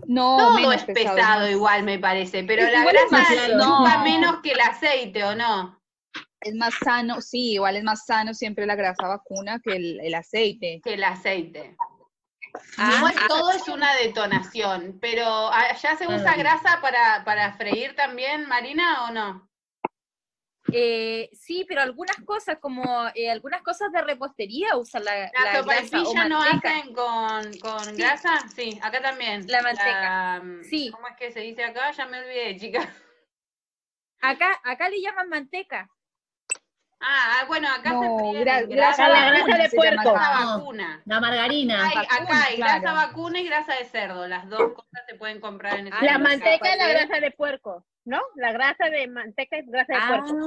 No, 0.07 0.37
Todo 0.37 0.53
menos 0.55 0.75
es 0.75 0.83
pesado 0.85 1.49
igual, 1.49 1.83
me 1.83 1.99
parece, 1.99 2.43
pero 2.43 2.63
la 2.63 2.83
es 2.83 2.91
grasa 3.09 3.35
chupa 3.47 3.97
No. 3.97 4.03
menos 4.03 4.35
que 4.41 4.51
el 4.51 4.59
aceite, 4.59 5.23
¿o 5.23 5.35
no? 5.35 5.79
Es 6.41 6.55
más 6.55 6.73
sano, 6.83 7.21
sí, 7.21 7.53
igual 7.53 7.77
es 7.77 7.83
más 7.83 8.05
sano 8.05 8.33
siempre 8.33 8.65
la 8.65 8.75
grasa 8.75 9.07
vacuna 9.07 9.59
que 9.63 9.75
el, 9.75 9.99
el 10.01 10.13
aceite. 10.15 10.81
Que 10.83 10.95
el 10.95 11.03
aceite. 11.03 11.77
Ah, 12.77 13.11
ah, 13.15 13.25
todo 13.27 13.51
es 13.51 13.67
una 13.67 13.95
detonación, 13.95 14.97
pero 15.01 15.51
¿allá 15.51 15.95
se 15.97 16.07
usa 16.07 16.35
grasa 16.35 16.79
para, 16.81 17.23
para 17.25 17.53
freír 17.53 17.95
también, 17.95 18.47
Marina, 18.47 19.05
o 19.05 19.11
no? 19.11 19.49
Eh, 20.71 21.29
sí, 21.33 21.65
pero 21.67 21.81
algunas 21.81 22.15
cosas, 22.25 22.57
como 22.59 23.07
eh, 23.15 23.29
algunas 23.29 23.61
cosas 23.63 23.91
de 23.91 24.01
repostería 24.01 24.77
usan 24.77 25.03
la, 25.03 25.15
¿La 25.17 25.31
la 25.43 25.61
grasa 25.61 25.99
o 26.01 26.05
sopaipilla 26.05 26.27
no 26.29 26.39
manteca. 26.39 26.69
hacen 26.69 26.93
con, 26.93 27.53
con 27.59 27.83
Sí. 27.95 28.01
grasa? 28.01 28.43
Sí, 28.55 28.79
acá 28.81 29.01
también. 29.01 29.45
La 29.47 29.61
manteca. 29.61 30.41
La, 30.43 30.63
Sí. 30.63 30.89
¿Cómo 30.91 31.07
es 31.09 31.15
que 31.17 31.31
se 31.31 31.41
dice 31.41 31.63
acá? 31.65 31.91
Ya 31.91 32.05
me 32.05 32.19
olvidé, 32.19 32.55
chicas. 32.57 32.87
Acá, 34.21 34.57
acá 34.63 34.87
le 34.89 35.01
llaman 35.01 35.27
manteca. 35.27 35.89
Ah, 37.05 37.39
ah, 37.41 37.45
bueno, 37.47 37.67
acá 37.69 37.89
No, 37.91 38.01
se 38.01 38.39
gra- 38.45 38.67
grasa 38.67 39.09
la 39.09 39.25
grasa, 39.29 39.45
grasa 39.45 39.63
de 39.63 39.69
se 39.69 39.77
llama 39.77 40.01
puerco. 40.03 40.13
grasa 40.17 40.39
No. 40.39 40.57
vacuna. 40.59 41.01
La 41.05 41.19
margarina. 41.19 41.85
Hay- 41.85 41.97
acá 41.97 42.43
hay 42.47 42.57
grasa 42.57 42.79
claro. 42.79 42.95
vacuna 42.95 43.39
y 43.39 43.45
grasa 43.45 43.73
de 43.75 43.85
cerdo. 43.85 44.27
Las 44.27 44.47
dos 44.49 44.73
cosas 44.73 45.03
se 45.07 45.15
pueden 45.15 45.41
comprar 45.41 45.79
en 45.79 45.87
ese 45.87 45.97
Ah, 45.99 46.03
La 46.03 46.13
no 46.17 46.19
mercado. 46.19 46.39
manteca 46.49 46.75
y 46.75 46.77
la 46.79 46.87
grasa 46.87 47.19
de 47.19 47.31
puerco, 47.31 47.85
¿no? 48.05 48.21
La 48.35 48.51
grasa 48.53 48.85
de 48.89 49.07
manteca 49.07 49.57
es 49.57 49.65
grasa 49.67 49.93
de 49.93 49.99
Ah, 50.01 50.07
puerco. 50.07 50.37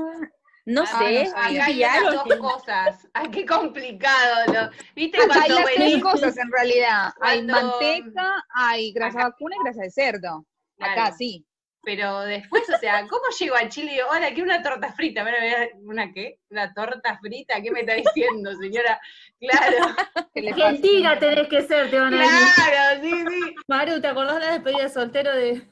no 0.65 0.83
Ah, 0.83 0.87
sé, 0.99 1.25
no, 1.25 1.31
acá 1.31 1.47
hay 1.67 1.75
las 1.77 2.03
dos 2.05 2.37
cosas. 2.39 3.09
Ay, 3.13 3.31
qué 3.31 3.45
complicado. 3.45 4.53
lo- 4.53 4.71
¿Viste 4.95 5.19
Acá 5.23 5.35
hay 5.35 5.51
cuando 5.51 5.55
las 5.61 5.75
tres 5.75 6.03
cosas 6.03 6.37
en 6.39 6.51
realidad. 6.51 7.13
Hay 7.21 7.47
Cuando- 7.47 7.71
manteca, 7.79 8.45
hay 8.55 8.93
grasa 8.93 9.19
Acá- 9.19 9.29
vacuna 9.29 9.57
y 9.57 9.63
grasa 9.65 9.83
de 9.83 9.91
cerdo. 9.91 10.47
Acá 10.81 10.95
Claro. 10.95 11.15
sí. 11.19 11.45
Pero 11.87 12.19
después, 12.23 12.65
o 12.69 12.77
sea, 12.79 13.07
¿cómo 13.09 13.23
llego 13.39 13.55
a 13.55 13.69
Chile 13.69 13.93
y 13.93 13.95
digo, 13.95 14.09
hola, 14.11 14.31
quiero 14.31 14.43
una 14.43 14.61
torta 14.61 14.93
frita? 14.93 15.23
A- 15.23 15.69
¿Una 15.85 16.13
qué? 16.13 16.41
¿Una 16.51 16.75
torta 16.75 17.17
frita? 17.21 17.63
¿Qué 17.63 17.71
me 17.71 17.81
está 17.83 17.95
diciendo, 17.95 18.51
señora? 18.61 19.01
Claro. 19.39 19.95
Argentina 20.35 21.17
tenés 21.21 21.47
que 21.47 21.63
ser, 21.63 21.89
te 21.89 21.97
van 21.97 22.13
a 22.13 22.19
decir. 22.19 22.39
claro, 22.57 23.03
sí, 23.03 23.11
sí. 23.29 23.55
Maru, 23.69 24.01
¿te 24.01 24.09
acordás 24.09 24.35
de 24.41 24.47
la 24.47 24.53
despedida 24.55 24.83
de 24.83 24.89
soltero 24.89 25.33
de...? 25.37 25.63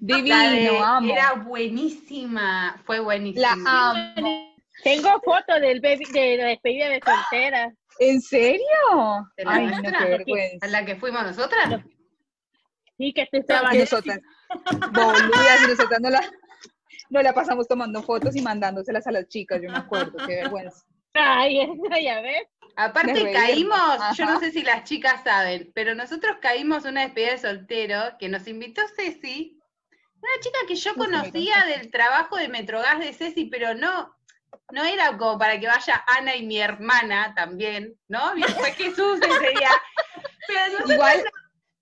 Divino, 0.00 0.36
La 0.36 0.50
de- 0.50 0.78
amo. 0.78 1.12
Era 1.12 1.32
buenísima, 1.34 2.82
fue 2.84 2.98
buenísima. 2.98 3.54
La 3.56 3.90
amo. 3.90 4.54
Tengo 4.82 5.20
fotos 5.24 5.60
del 5.60 5.80
baby, 5.80 6.04
de 6.12 6.36
la 6.38 6.44
despedida 6.46 6.88
de 6.88 7.00
soltera. 7.04 7.72
¿En 8.00 8.20
serio? 8.20 8.66
¿De 9.36 9.44
la 9.44 9.52
Ay, 9.52 9.66
no, 9.68 9.80
qué 9.80 9.88
¿A 9.96 10.04
vergüenza. 10.06 10.66
la 10.66 10.84
que 10.84 10.96
fuimos 10.96 11.22
nosotras? 11.22 11.80
Sí, 12.98 13.12
que 13.12 13.22
tú 13.26 13.36
Y 13.36 13.40
estabas. 13.40 13.74
nosotras, 13.76 14.18
boludas, 14.92 15.62
y 15.64 15.66
nosotras 15.68 16.00
no 16.00 16.10
la, 16.10 16.20
no 17.10 17.22
la 17.22 17.32
pasamos 17.34 17.68
tomando 17.68 18.02
fotos 18.02 18.36
y 18.36 18.42
mandándoselas 18.42 19.06
a 19.06 19.12
las 19.12 19.28
chicas, 19.28 19.60
yo 19.62 19.70
me 19.70 19.78
acuerdo, 19.78 20.16
qué 20.26 20.36
vergüenza. 20.36 20.84
Ay, 21.14 21.60
esa 21.60 22.00
ya 22.00 22.20
ves. 22.20 22.46
Aparte 22.78 23.32
caímos, 23.32 23.98
yo 24.16 24.26
no 24.26 24.38
sé 24.38 24.50
si 24.50 24.62
las 24.62 24.84
chicas 24.84 25.24
saben, 25.24 25.72
pero 25.74 25.94
nosotros 25.94 26.36
caímos 26.42 26.84
una 26.84 27.00
despedida 27.02 27.32
de 27.32 27.38
soltero 27.38 28.00
que 28.18 28.28
nos 28.28 28.46
invitó 28.46 28.82
Ceci, 28.94 29.58
una 30.20 30.42
chica 30.42 30.58
que 30.68 30.74
yo 30.74 30.94
conocía 30.94 31.64
del 31.64 31.90
trabajo 31.90 32.36
de 32.36 32.48
Metrogas 32.48 32.98
de 32.98 33.14
Ceci, 33.14 33.46
pero 33.46 33.72
no, 33.74 34.14
no 34.72 34.84
era 34.84 35.16
como 35.16 35.38
para 35.38 35.58
que 35.58 35.66
vaya 35.66 36.04
Ana 36.18 36.36
y 36.36 36.44
mi 36.44 36.58
hermana 36.58 37.34
también, 37.34 37.98
¿no? 38.08 38.32
Fue 38.58 38.72
Jesús 38.72 39.20
ese 39.22 39.50
día. 39.50 39.70
Pero 40.46 40.60
a 40.60 40.68
nosotras, 40.68 40.90
Igual, 40.90 41.24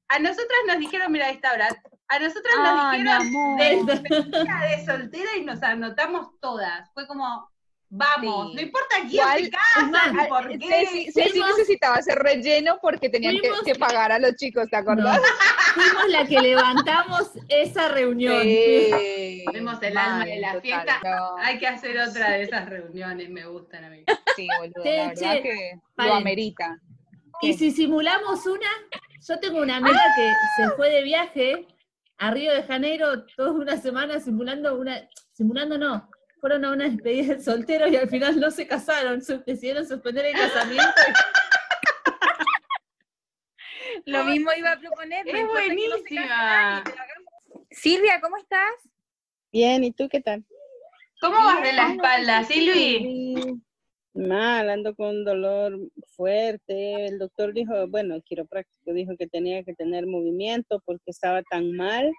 a 0.08 0.18
nosotras 0.20 0.58
nos 0.68 0.78
dijeron, 0.78 1.10
mira 1.10 1.30
esta 1.30 1.52
hora, 1.52 1.68
a 2.08 2.18
nosotras 2.18 2.54
ay, 2.58 3.02
nos 3.02 3.22
dijeron 3.24 3.86
de 3.86 4.84
soltera 4.86 5.36
y 5.38 5.44
nos 5.44 5.62
anotamos 5.62 6.28
todas. 6.40 6.90
Fue 6.92 7.06
como, 7.06 7.48
vamos, 7.88 8.48
Sí. 8.50 8.54
no 8.56 8.60
importa 8.62 8.96
quién 9.08 9.26
se 9.44 9.50
casa, 9.50 10.28
por 10.28 10.48
qué. 10.48 10.58
Ceci, 10.68 11.12
Ceci 11.12 11.30
Fuimos- 11.30 11.48
necesitaba 11.50 11.96
hacer 11.96 12.18
relleno 12.18 12.78
porque 12.82 13.08
tenían 13.08 13.36
que, 13.64 13.74
pagar 13.76 14.12
a 14.12 14.18
los 14.18 14.34
chicos, 14.36 14.68
¿te 14.68 14.76
acordás? 14.76 15.20
Fuimos 15.74 16.08
la 16.08 16.26
que 16.26 16.40
levantamos 16.40 17.30
esa 17.48 17.88
reunión. 17.88 18.42
Sí, 18.42 19.44
el 19.82 19.96
alma 19.98 20.24
de 20.24 20.38
la 20.40 20.48
total, 20.54 20.60
fiesta. 20.62 21.00
no. 21.04 21.36
Hay 21.38 21.58
que 21.58 21.66
hacer 21.66 21.98
otra 21.98 22.30
de 22.30 22.42
esas 22.42 22.68
reuniones, 22.68 23.28
me 23.30 23.44
gustan 23.46 23.84
a 23.84 23.90
mí. 23.90 24.04
Sí, 24.36 24.48
boludo, 24.58 24.82
Che, 24.82 24.96
la 24.96 25.08
verdad 25.08 25.32
che, 25.32 25.42
que 25.42 25.80
lo 25.96 26.14
amerita. 26.14 26.78
Y 27.42 27.54
si 27.54 27.70
simulamos 27.72 28.46
una, 28.46 28.68
yo 29.26 29.38
tengo 29.40 29.60
una 29.60 29.76
amiga 29.76 30.00
que 30.16 30.32
se 30.56 30.70
fue 30.76 30.90
de 30.90 31.02
viaje 31.02 31.66
a 32.24 32.30
Río 32.30 32.54
de 32.54 32.62
Janeiro 32.62 33.26
toda 33.36 33.52
una 33.52 33.76
semana 33.76 34.18
simulando 34.18 34.78
una, 34.78 35.06
simulando 35.32 35.76
no, 35.76 36.08
fueron 36.40 36.64
a 36.64 36.72
una 36.72 36.84
despedida 36.84 37.34
de 37.34 37.42
solteros 37.42 37.90
y 37.90 37.96
al 37.96 38.08
final 38.08 38.40
no 38.40 38.50
se 38.50 38.66
casaron, 38.66 39.22
decidieron 39.46 39.86
suspender 39.86 40.24
el 40.26 40.32
casamiento. 40.32 40.86
Lo 44.06 44.24
mismo 44.24 44.50
iba 44.56 44.72
a 44.72 44.78
proponer. 44.78 45.28
Es 45.28 45.34
no 45.34 45.48
buenísima. 45.48 46.82
Silvia, 47.70 48.20
¿cómo 48.20 48.38
estás? 48.38 48.72
Bien, 49.52 49.84
¿y 49.84 49.92
tú 49.92 50.08
qué 50.08 50.20
tal? 50.20 50.44
¿Cómo 51.20 51.36
vas 51.36 51.62
de 51.62 51.72
la 51.74 51.92
espalda, 51.92 52.42
Silvi? 52.44 53.62
Mal, 54.14 54.70
ando 54.70 54.94
con 54.94 55.08
un 55.08 55.24
dolor 55.24 55.78
fuerte. 56.16 57.06
El 57.06 57.18
doctor 57.18 57.52
dijo, 57.52 57.88
bueno, 57.88 58.14
el 58.14 58.22
quiropráctico 58.22 58.92
dijo 58.92 59.16
que 59.18 59.26
tenía 59.26 59.64
que 59.64 59.74
tener 59.74 60.06
movimiento 60.06 60.80
porque 60.86 61.10
estaba 61.10 61.42
tan 61.42 61.72
mal 61.72 62.12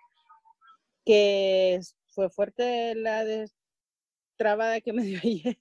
que 1.05 1.79
fue 2.09 2.29
fuerte 2.29 2.95
la 2.95 3.23
trabada 4.37 4.81
que 4.81 4.91
me 4.91 5.03
dio 5.03 5.19
ayer. 5.23 5.57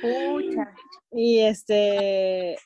Pucha. 0.00 0.74
Y 1.12 1.38
este, 1.40 2.56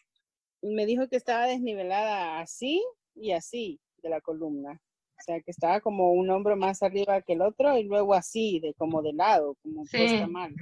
me 0.63 0.87
dijo 0.87 1.09
que 1.09 1.17
estaba 1.17 1.47
desnivelada 1.47 2.41
así 2.41 2.83
y 3.15 3.33
así 3.33 3.81
de 4.03 4.09
la 4.11 4.21
columna. 4.21 4.81
O 5.19 5.25
sea, 5.25 5.41
que 5.41 5.51
estaba 5.51 5.81
como 5.81 6.13
un 6.13 6.31
hombro 6.31 6.57
más 6.57 6.83
arriba 6.83 7.21
que 7.23 7.35
el 7.35 7.43
otro 7.43 7.77
y 7.79 7.85
luego 7.85 8.15
así, 8.15 8.59
de 8.61 8.75
como 8.75 9.03
de 9.03 9.13
lado, 9.13 9.57
como 9.63 9.85
Sí. 9.85 9.99
puesta 9.99 10.27
mal. 10.27 10.53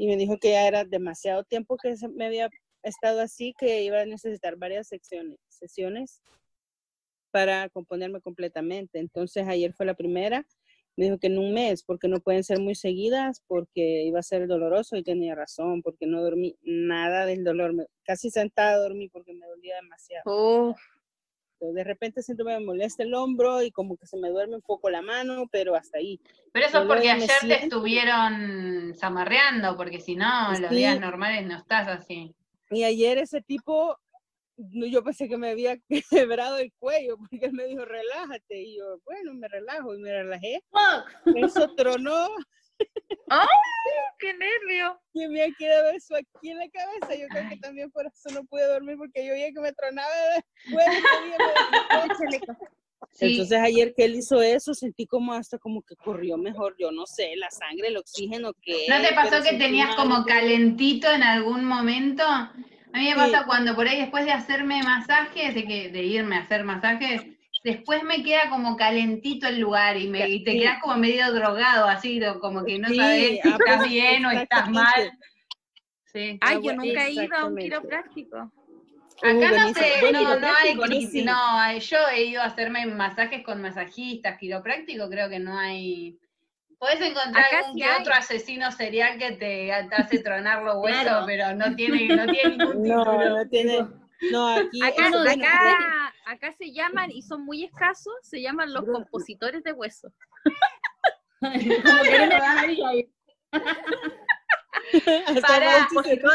Y 0.00 0.06
me 0.06 0.16
dijo 0.16 0.38
que 0.38 0.52
ya 0.52 0.66
era 0.66 0.86
demasiado 0.86 1.44
tiempo 1.44 1.76
que 1.76 1.94
me 2.14 2.24
había 2.24 2.48
estado 2.82 3.20
así, 3.20 3.52
que 3.58 3.82
iba 3.82 4.00
a 4.00 4.06
necesitar 4.06 4.56
varias 4.56 4.88
secciones, 4.88 5.38
sesiones 5.50 6.22
para 7.30 7.68
componerme 7.68 8.22
completamente. 8.22 8.98
Entonces 8.98 9.46
ayer 9.46 9.74
fue 9.74 9.84
la 9.84 9.92
primera. 9.92 10.46
Me 10.96 11.04
dijo 11.04 11.18
que 11.18 11.26
en 11.26 11.38
un 11.38 11.52
mes, 11.52 11.84
porque 11.84 12.08
no 12.08 12.20
pueden 12.20 12.44
ser 12.44 12.60
muy 12.60 12.74
seguidas, 12.74 13.42
porque 13.46 14.04
iba 14.04 14.18
a 14.18 14.22
ser 14.22 14.46
doloroso 14.46 14.96
y 14.96 15.02
tenía 15.02 15.34
razón, 15.34 15.82
porque 15.82 16.06
no 16.06 16.22
dormí 16.22 16.56
nada 16.62 17.26
del 17.26 17.44
dolor. 17.44 17.86
Casi 18.02 18.30
sentada 18.30 18.78
dormí 18.78 19.10
porque 19.10 19.34
me 19.34 19.46
dolía 19.46 19.76
demasiado. 19.76 20.22
Uf, 20.24 20.80
De 21.60 21.84
repente 21.84 22.22
siento 22.22 22.44
que 22.44 22.52
me 22.52 22.64
molesta 22.64 23.02
el 23.02 23.14
hombro 23.14 23.62
y 23.62 23.70
como 23.70 23.96
que 23.96 24.06
se 24.06 24.16
me 24.16 24.30
duerme 24.30 24.56
un 24.56 24.62
poco 24.62 24.88
la 24.90 25.02
mano, 25.02 25.46
pero 25.52 25.74
hasta 25.74 25.98
ahí. 25.98 26.20
Pero 26.52 26.66
eso 26.66 26.80
es 26.80 26.86
porque 26.86 27.10
ayer 27.10 27.30
te 27.40 27.64
estuvieron 27.64 28.94
zamarreando, 28.98 29.76
porque 29.76 30.00
si 30.00 30.16
no, 30.16 30.50
los 30.58 30.70
Sí. 30.70 30.76
días 30.76 31.00
normales 31.00 31.46
no 31.46 31.56
estás 31.56 31.86
así. 31.88 32.34
Y 32.70 32.84
ayer 32.84 33.18
ese 33.18 33.40
tipo, 33.42 33.98
no, 34.56 34.86
yo 34.86 35.02
pensé 35.04 35.28
que 35.28 35.36
me 35.36 35.50
había 35.50 35.76
quebrado 36.10 36.58
el 36.58 36.72
cuello, 36.78 37.16
porque 37.18 37.46
él 37.46 37.52
me 37.52 37.66
dijo, 37.66 37.84
relájate. 37.84 38.62
Y 38.62 38.78
yo, 38.78 39.00
bueno, 39.04 39.34
me 39.34 39.48
relajo 39.48 39.94
y 39.94 39.98
me 39.98 40.12
relajé. 40.12 40.64
Eso 41.34 41.74
tronó 41.74 42.28
¡Ay, 43.28 43.46
qué 44.18 44.34
nervio! 44.34 45.00
Y 45.12 45.20
me 45.28 45.42
había 45.42 45.54
quedado 45.56 45.90
eso 45.90 46.14
aquí 46.16 46.50
en 46.50 46.58
la 46.58 46.68
cabeza. 46.68 47.14
Yo 47.14 47.26
creo 47.28 47.48
que 47.48 47.56
también 47.58 47.90
por 47.90 48.06
eso 48.06 48.30
no 48.34 48.44
pude 48.44 48.66
dormir 48.66 48.96
porque 48.96 49.24
yo 49.26 49.32
veía 49.32 49.52
que 49.52 49.60
me 49.60 49.72
tronaba 49.72 50.12
de 50.34 50.44
huevo, 50.74 50.92
Sí. 53.12 53.32
Entonces 53.32 53.58
ayer 53.58 53.92
que 53.96 54.04
él 54.04 54.14
hizo 54.14 54.40
eso, 54.40 54.72
sentí 54.72 55.06
como 55.06 55.32
hasta 55.32 55.58
como 55.58 55.82
que 55.82 55.96
corrió 55.96 56.36
mejor, 56.36 56.76
yo 56.78 56.92
no 56.92 57.06
sé, 57.06 57.34
la 57.36 57.50
sangre, 57.50 57.88
el 57.88 57.96
oxígeno 57.96 58.52
que... 58.62 58.86
¿No 58.88 59.00
te 59.00 59.12
pasó 59.14 59.42
que 59.42 59.56
tenías 59.56 59.96
como 59.96 60.24
calentito 60.24 61.10
en 61.10 61.22
algún 61.22 61.64
momento? 61.64 62.22
A 62.24 62.52
mí 62.92 63.04
me 63.04 63.10
Sí. 63.12 63.16
pasa 63.16 63.46
cuando 63.46 63.74
por 63.74 63.88
ahí 63.88 64.00
después 64.00 64.24
de 64.26 64.32
hacerme 64.32 64.82
masajes, 64.82 65.54
de, 65.54 65.64
que, 65.64 65.88
de 65.90 66.02
irme 66.04 66.36
a 66.36 66.40
hacer 66.42 66.62
masajes, 66.62 67.22
después 67.62 68.02
me 68.04 68.22
queda 68.22 68.48
como 68.50 68.76
calentito 68.76 69.46
el 69.48 69.60
lugar 69.60 69.96
y, 69.96 70.08
me, 70.08 70.28
y 70.28 70.42
te 70.44 70.52
Sí. 70.52 70.60
quedas 70.60 70.78
como 70.80 70.96
medio 70.96 71.32
drogado, 71.32 71.86
así, 71.86 72.20
como 72.40 72.64
que 72.64 72.78
no 72.78 72.88
Sí, 72.88 72.96
sabes 72.96 73.26
si 73.42 73.48
ah, 73.48 73.56
estás 73.58 73.76
pues, 73.78 73.90
bien 73.90 74.26
o 74.26 74.30
estás 74.30 74.70
mal. 74.70 75.12
Sí. 76.12 76.38
Ay, 76.40 76.58
yo 76.62 76.74
nunca 76.74 77.06
he 77.06 77.12
ido 77.12 77.36
a 77.36 77.44
un 77.46 77.56
quiropráctico. 77.56 78.52
Uh, 79.22 79.26
Acá 79.44 79.50
no 79.50 79.74
sé, 79.74 80.12
no, 80.12 80.38
no 80.40 80.46
hay, 80.56 80.74
no, 81.24 81.58
hay- 81.60 81.80
yo 81.80 81.98
he 82.10 82.22
ido 82.24 82.40
a 82.40 82.46
hacerme 82.46 82.86
masajes 82.86 83.44
con 83.44 83.60
masajistas, 83.60 84.38
quiropráctico, 84.38 85.10
creo 85.10 85.28
que 85.28 85.38
no 85.38 85.58
hay. 85.58 86.18
Podés 86.78 87.02
encontrar 87.02 87.44
Acá 87.44 87.58
algún 87.58 87.74
sí 87.74 87.80
que 87.80 87.84
hay. 87.84 88.00
otro 88.00 88.14
asesino 88.14 88.72
serial 88.72 89.18
que 89.18 89.32
te, 89.32 89.70
te 89.90 89.94
hace 89.94 90.20
tronar 90.20 90.62
los 90.62 90.76
huesos, 90.82 91.02
Claro. 91.02 91.26
pero 91.26 91.54
no 91.54 91.76
tiene, 91.76 92.08
no 92.16 92.26
tiene 92.32 92.56
ningún 92.56 92.82
No, 92.88 93.04
título. 93.04 93.36
no 93.36 93.48
tiene... 93.50 93.86
No, 94.32 94.48
aquí... 94.48 94.80
Acá, 94.82 95.10
bueno, 95.10 95.30
acá, 95.30 95.76
acá 96.30 96.52
se 96.52 96.72
llaman, 96.72 97.10
y 97.10 97.22
son 97.22 97.44
muy 97.44 97.64
escasos, 97.64 98.14
se 98.22 98.40
llaman 98.40 98.72
los 98.72 98.84
compositores 98.84 99.64
de 99.64 99.72
hueso. 99.72 100.12
Pone 101.40 102.38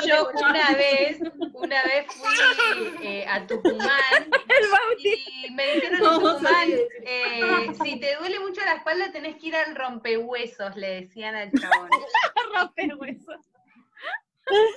yo 0.08 0.30
una 0.34 0.72
vez, 0.74 1.20
una 1.54 1.84
vez 1.84 2.08
fui 2.08 2.96
eh, 3.04 3.26
a 3.28 3.46
Tucumán 3.46 3.90
y 5.00 5.52
me 5.52 5.76
dijeron 5.76 6.00
en 6.00 6.06
¿Cómo 6.06 6.32
Tucumán, 6.34 6.70
eh, 7.04 7.74
si 7.84 8.00
te 8.00 8.16
duele 8.16 8.40
mucho 8.40 8.62
la 8.62 8.76
espalda 8.76 9.12
tenés 9.12 9.36
que 9.38 9.48
ir 9.48 9.56
al 9.56 9.76
rompehuesos, 9.76 10.76
le 10.76 11.02
decían 11.02 11.36
al 11.36 11.52
chabón. 11.52 11.90
Romper 12.54 12.96
huesos. 12.96 13.38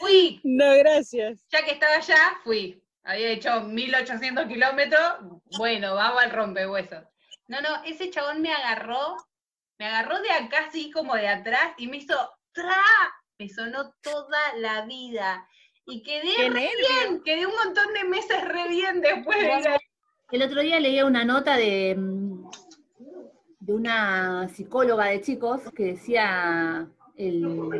Fui, 0.00 0.40
No, 0.44 0.74
gracias. 0.76 1.46
ya 1.50 1.64
que 1.64 1.72
estaba 1.72 1.94
allá, 1.94 2.16
fui. 2.42 2.82
Había 3.08 3.28
hecho 3.30 3.62
1800 3.62 4.46
kilómetros, 4.46 5.02
bueno, 5.56 5.94
vamos 5.94 6.22
al 6.22 6.30
rompehuesos. 6.30 7.04
No, 7.46 7.58
no, 7.62 7.82
ese 7.86 8.10
chabón 8.10 8.42
me 8.42 8.52
agarró, 8.52 9.16
me 9.78 9.86
agarró 9.86 10.20
de 10.20 10.30
acá 10.30 10.66
así 10.68 10.90
como 10.90 11.14
de 11.14 11.26
atrás 11.26 11.70
y 11.78 11.86
me 11.86 11.96
hizo 11.96 12.14
¡tra! 12.52 12.76
Me 13.38 13.48
sonó 13.48 13.94
toda 14.02 14.38
la 14.58 14.84
vida. 14.84 15.48
Y 15.86 16.02
quedé 16.02 16.34
¡Qué 16.36 16.50
re 16.50 16.60
nervio! 16.60 16.86
bien, 17.08 17.22
quedé 17.24 17.46
un 17.46 17.54
montón 17.64 17.94
de 17.94 18.04
meses 18.04 18.44
re 18.46 18.68
bien 18.68 19.00
después 19.00 19.38
de 19.38 19.78
El 20.30 20.42
otro 20.42 20.60
día 20.60 20.78
leía 20.78 21.06
una 21.06 21.24
nota 21.24 21.56
de, 21.56 21.94
mm, 21.96 22.50
de 23.60 23.72
una 23.72 24.50
psicóloga 24.50 25.06
de 25.06 25.22
chicos 25.22 25.62
que 25.74 25.84
decía 25.84 26.86
el, 27.16 27.70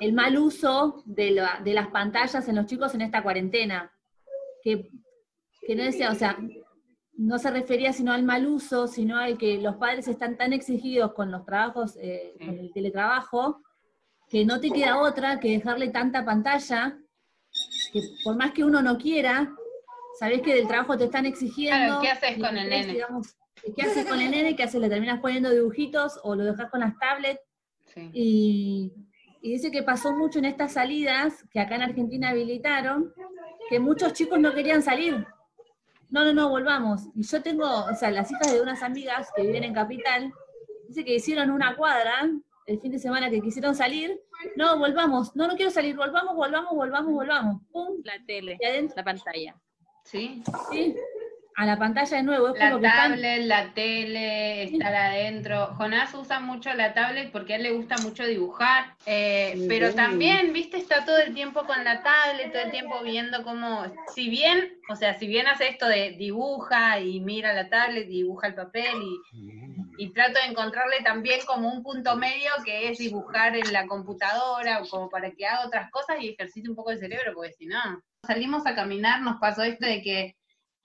el 0.00 0.12
mal 0.12 0.36
uso 0.36 1.02
de, 1.06 1.30
la- 1.30 1.58
de 1.64 1.72
las 1.72 1.86
pantallas 1.88 2.46
en 2.48 2.56
los 2.56 2.66
chicos 2.66 2.94
en 2.94 3.00
esta 3.00 3.22
cuarentena. 3.22 3.90
Que, 4.66 4.90
que 5.60 5.76
no 5.76 5.84
decía, 5.84 6.10
o 6.10 6.14
sea, 6.16 6.36
no 7.12 7.38
se 7.38 7.52
refería 7.52 7.92
sino 7.92 8.12
al 8.12 8.24
mal 8.24 8.48
uso, 8.48 8.88
sino 8.88 9.16
al 9.16 9.38
que 9.38 9.58
los 9.58 9.76
padres 9.76 10.08
están 10.08 10.36
tan 10.36 10.52
exigidos 10.52 11.12
con 11.12 11.30
los 11.30 11.44
trabajos, 11.46 11.96
eh, 12.00 12.34
con 12.36 12.58
el 12.58 12.72
teletrabajo, 12.72 13.62
que 14.28 14.44
no 14.44 14.58
te 14.58 14.72
queda 14.72 15.00
otra 15.00 15.38
que 15.38 15.52
dejarle 15.52 15.90
tanta 15.90 16.24
pantalla, 16.24 16.98
que 17.92 18.00
por 18.24 18.36
más 18.36 18.50
que 18.50 18.64
uno 18.64 18.82
no 18.82 18.98
quiera, 18.98 19.54
sabés 20.18 20.42
que 20.42 20.56
del 20.56 20.66
trabajo 20.66 20.98
te 20.98 21.04
están 21.04 21.26
exigiendo. 21.26 22.00
Claro, 22.00 22.02
¿qué 22.02 22.10
haces 22.10 22.36
con 22.36 22.58
el 22.58 22.68
nene? 22.68 22.92
digamos, 22.94 23.36
¿Qué 23.76 23.82
haces 23.82 24.04
con 24.04 24.20
el 24.20 24.32
nene? 24.32 24.56
¿Qué 24.56 24.64
haces? 24.64 24.80
¿Le 24.80 24.88
terminas 24.88 25.20
poniendo 25.20 25.50
dibujitos 25.50 26.18
o 26.24 26.34
lo 26.34 26.44
dejas 26.44 26.68
con 26.72 26.80
las 26.80 26.98
tablets? 26.98 27.40
Sí. 27.84 28.10
Y, 28.12 28.92
y 29.40 29.52
dice 29.52 29.70
que 29.70 29.84
pasó 29.84 30.10
mucho 30.10 30.40
en 30.40 30.46
estas 30.46 30.72
salidas 30.72 31.44
que 31.52 31.60
acá 31.60 31.76
en 31.76 31.82
Argentina 31.82 32.30
habilitaron, 32.30 33.14
que 33.68 33.80
muchos 33.80 34.12
chicos 34.12 34.38
no 34.38 34.52
querían 34.54 34.82
salir. 34.82 35.26
No, 36.08 36.24
no, 36.24 36.32
no, 36.32 36.48
volvamos. 36.48 37.08
Y 37.14 37.22
yo 37.22 37.42
tengo, 37.42 37.66
o 37.66 37.94
sea, 37.94 38.10
las 38.10 38.30
hijas 38.30 38.52
de 38.52 38.60
unas 38.60 38.82
amigas 38.82 39.28
que 39.34 39.42
viven 39.42 39.64
en 39.64 39.74
Capital, 39.74 40.32
dice 40.88 41.04
que 41.04 41.14
hicieron 41.16 41.50
una 41.50 41.76
cuadra 41.76 42.30
el 42.66 42.80
fin 42.80 42.92
de 42.92 42.98
semana 42.98 43.30
que 43.30 43.40
quisieron 43.40 43.74
salir. 43.74 44.20
No, 44.56 44.78
volvamos. 44.78 45.34
No, 45.34 45.46
no 45.46 45.56
quiero 45.56 45.70
salir. 45.70 45.96
Volvamos, 45.96 46.34
volvamos, 46.34 46.72
volvamos, 46.72 47.12
volvamos. 47.12 47.62
Pum. 47.72 48.00
La 48.04 48.14
tele, 48.26 48.56
Y 48.60 48.64
adentro, 48.66 48.96
la 48.96 49.04
pantalla. 49.04 49.56
¿Sí? 50.04 50.42
sí. 50.70 50.96
A 51.58 51.64
la 51.64 51.78
pantalla 51.78 52.18
de 52.18 52.22
nuevo. 52.22 52.48
Es 52.48 52.58
La 52.58 52.68
como 52.70 52.82
que 52.82 52.86
están- 52.86 53.12
tablet, 53.12 53.46
la 53.46 53.72
tele, 53.72 54.64
estar 54.64 54.94
adentro. 54.94 55.68
Jonás 55.76 56.12
usa 56.12 56.38
mucho 56.38 56.70
la 56.74 56.92
tablet 56.92 57.32
porque 57.32 57.54
a 57.54 57.56
él 57.56 57.62
le 57.62 57.72
gusta 57.72 57.96
mucho 58.02 58.26
dibujar, 58.26 58.94
eh, 59.06 59.64
pero 59.66 59.94
también, 59.94 60.52
viste, 60.52 60.76
está 60.76 61.06
todo 61.06 61.16
el 61.16 61.32
tiempo 61.32 61.64
con 61.64 61.82
la 61.82 62.02
tablet, 62.02 62.52
todo 62.52 62.60
el 62.62 62.70
tiempo 62.70 63.02
viendo 63.02 63.42
cómo, 63.42 63.86
si 64.14 64.28
bien, 64.28 64.74
o 64.90 64.96
sea, 64.96 65.18
si 65.18 65.26
bien 65.26 65.46
hace 65.46 65.68
esto 65.68 65.88
de 65.88 66.10
dibuja 66.18 67.00
y 67.00 67.20
mira 67.20 67.54
la 67.54 67.70
tablet, 67.70 68.06
dibuja 68.06 68.48
el 68.48 68.54
papel 68.54 68.92
y, 69.02 70.04
y 70.04 70.12
trato 70.12 70.38
de 70.38 70.50
encontrarle 70.50 71.00
también 71.04 71.40
como 71.46 71.72
un 71.72 71.82
punto 71.82 72.16
medio 72.16 72.50
que 72.66 72.90
es 72.90 72.98
dibujar 72.98 73.56
en 73.56 73.72
la 73.72 73.86
computadora, 73.86 74.82
o 74.82 74.88
como 74.90 75.08
para 75.08 75.30
que 75.30 75.46
haga 75.46 75.66
otras 75.66 75.90
cosas 75.90 76.18
y 76.20 76.28
ejercite 76.28 76.68
un 76.68 76.76
poco 76.76 76.90
el 76.90 76.98
cerebro, 76.98 77.32
porque 77.34 77.52
si 77.54 77.64
no, 77.64 77.78
salimos 78.26 78.66
a 78.66 78.74
caminar, 78.74 79.22
nos 79.22 79.38
pasó 79.40 79.62
esto 79.62 79.86
de 79.86 80.02
que 80.02 80.36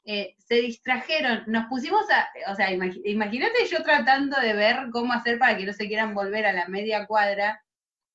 eh, 0.03 0.35
se 0.39 0.55
distrajeron, 0.55 1.43
nos 1.47 1.67
pusimos 1.67 2.05
a, 2.09 2.51
o 2.51 2.55
sea, 2.55 2.71
imagínate 2.71 3.65
yo 3.69 3.83
tratando 3.83 4.39
de 4.39 4.53
ver 4.53 4.89
cómo 4.91 5.13
hacer 5.13 5.37
para 5.37 5.55
que 5.55 5.65
no 5.65 5.73
se 5.73 5.87
quieran 5.87 6.15
volver 6.15 6.45
a 6.45 6.53
la 6.53 6.67
media 6.67 7.05
cuadra, 7.05 7.63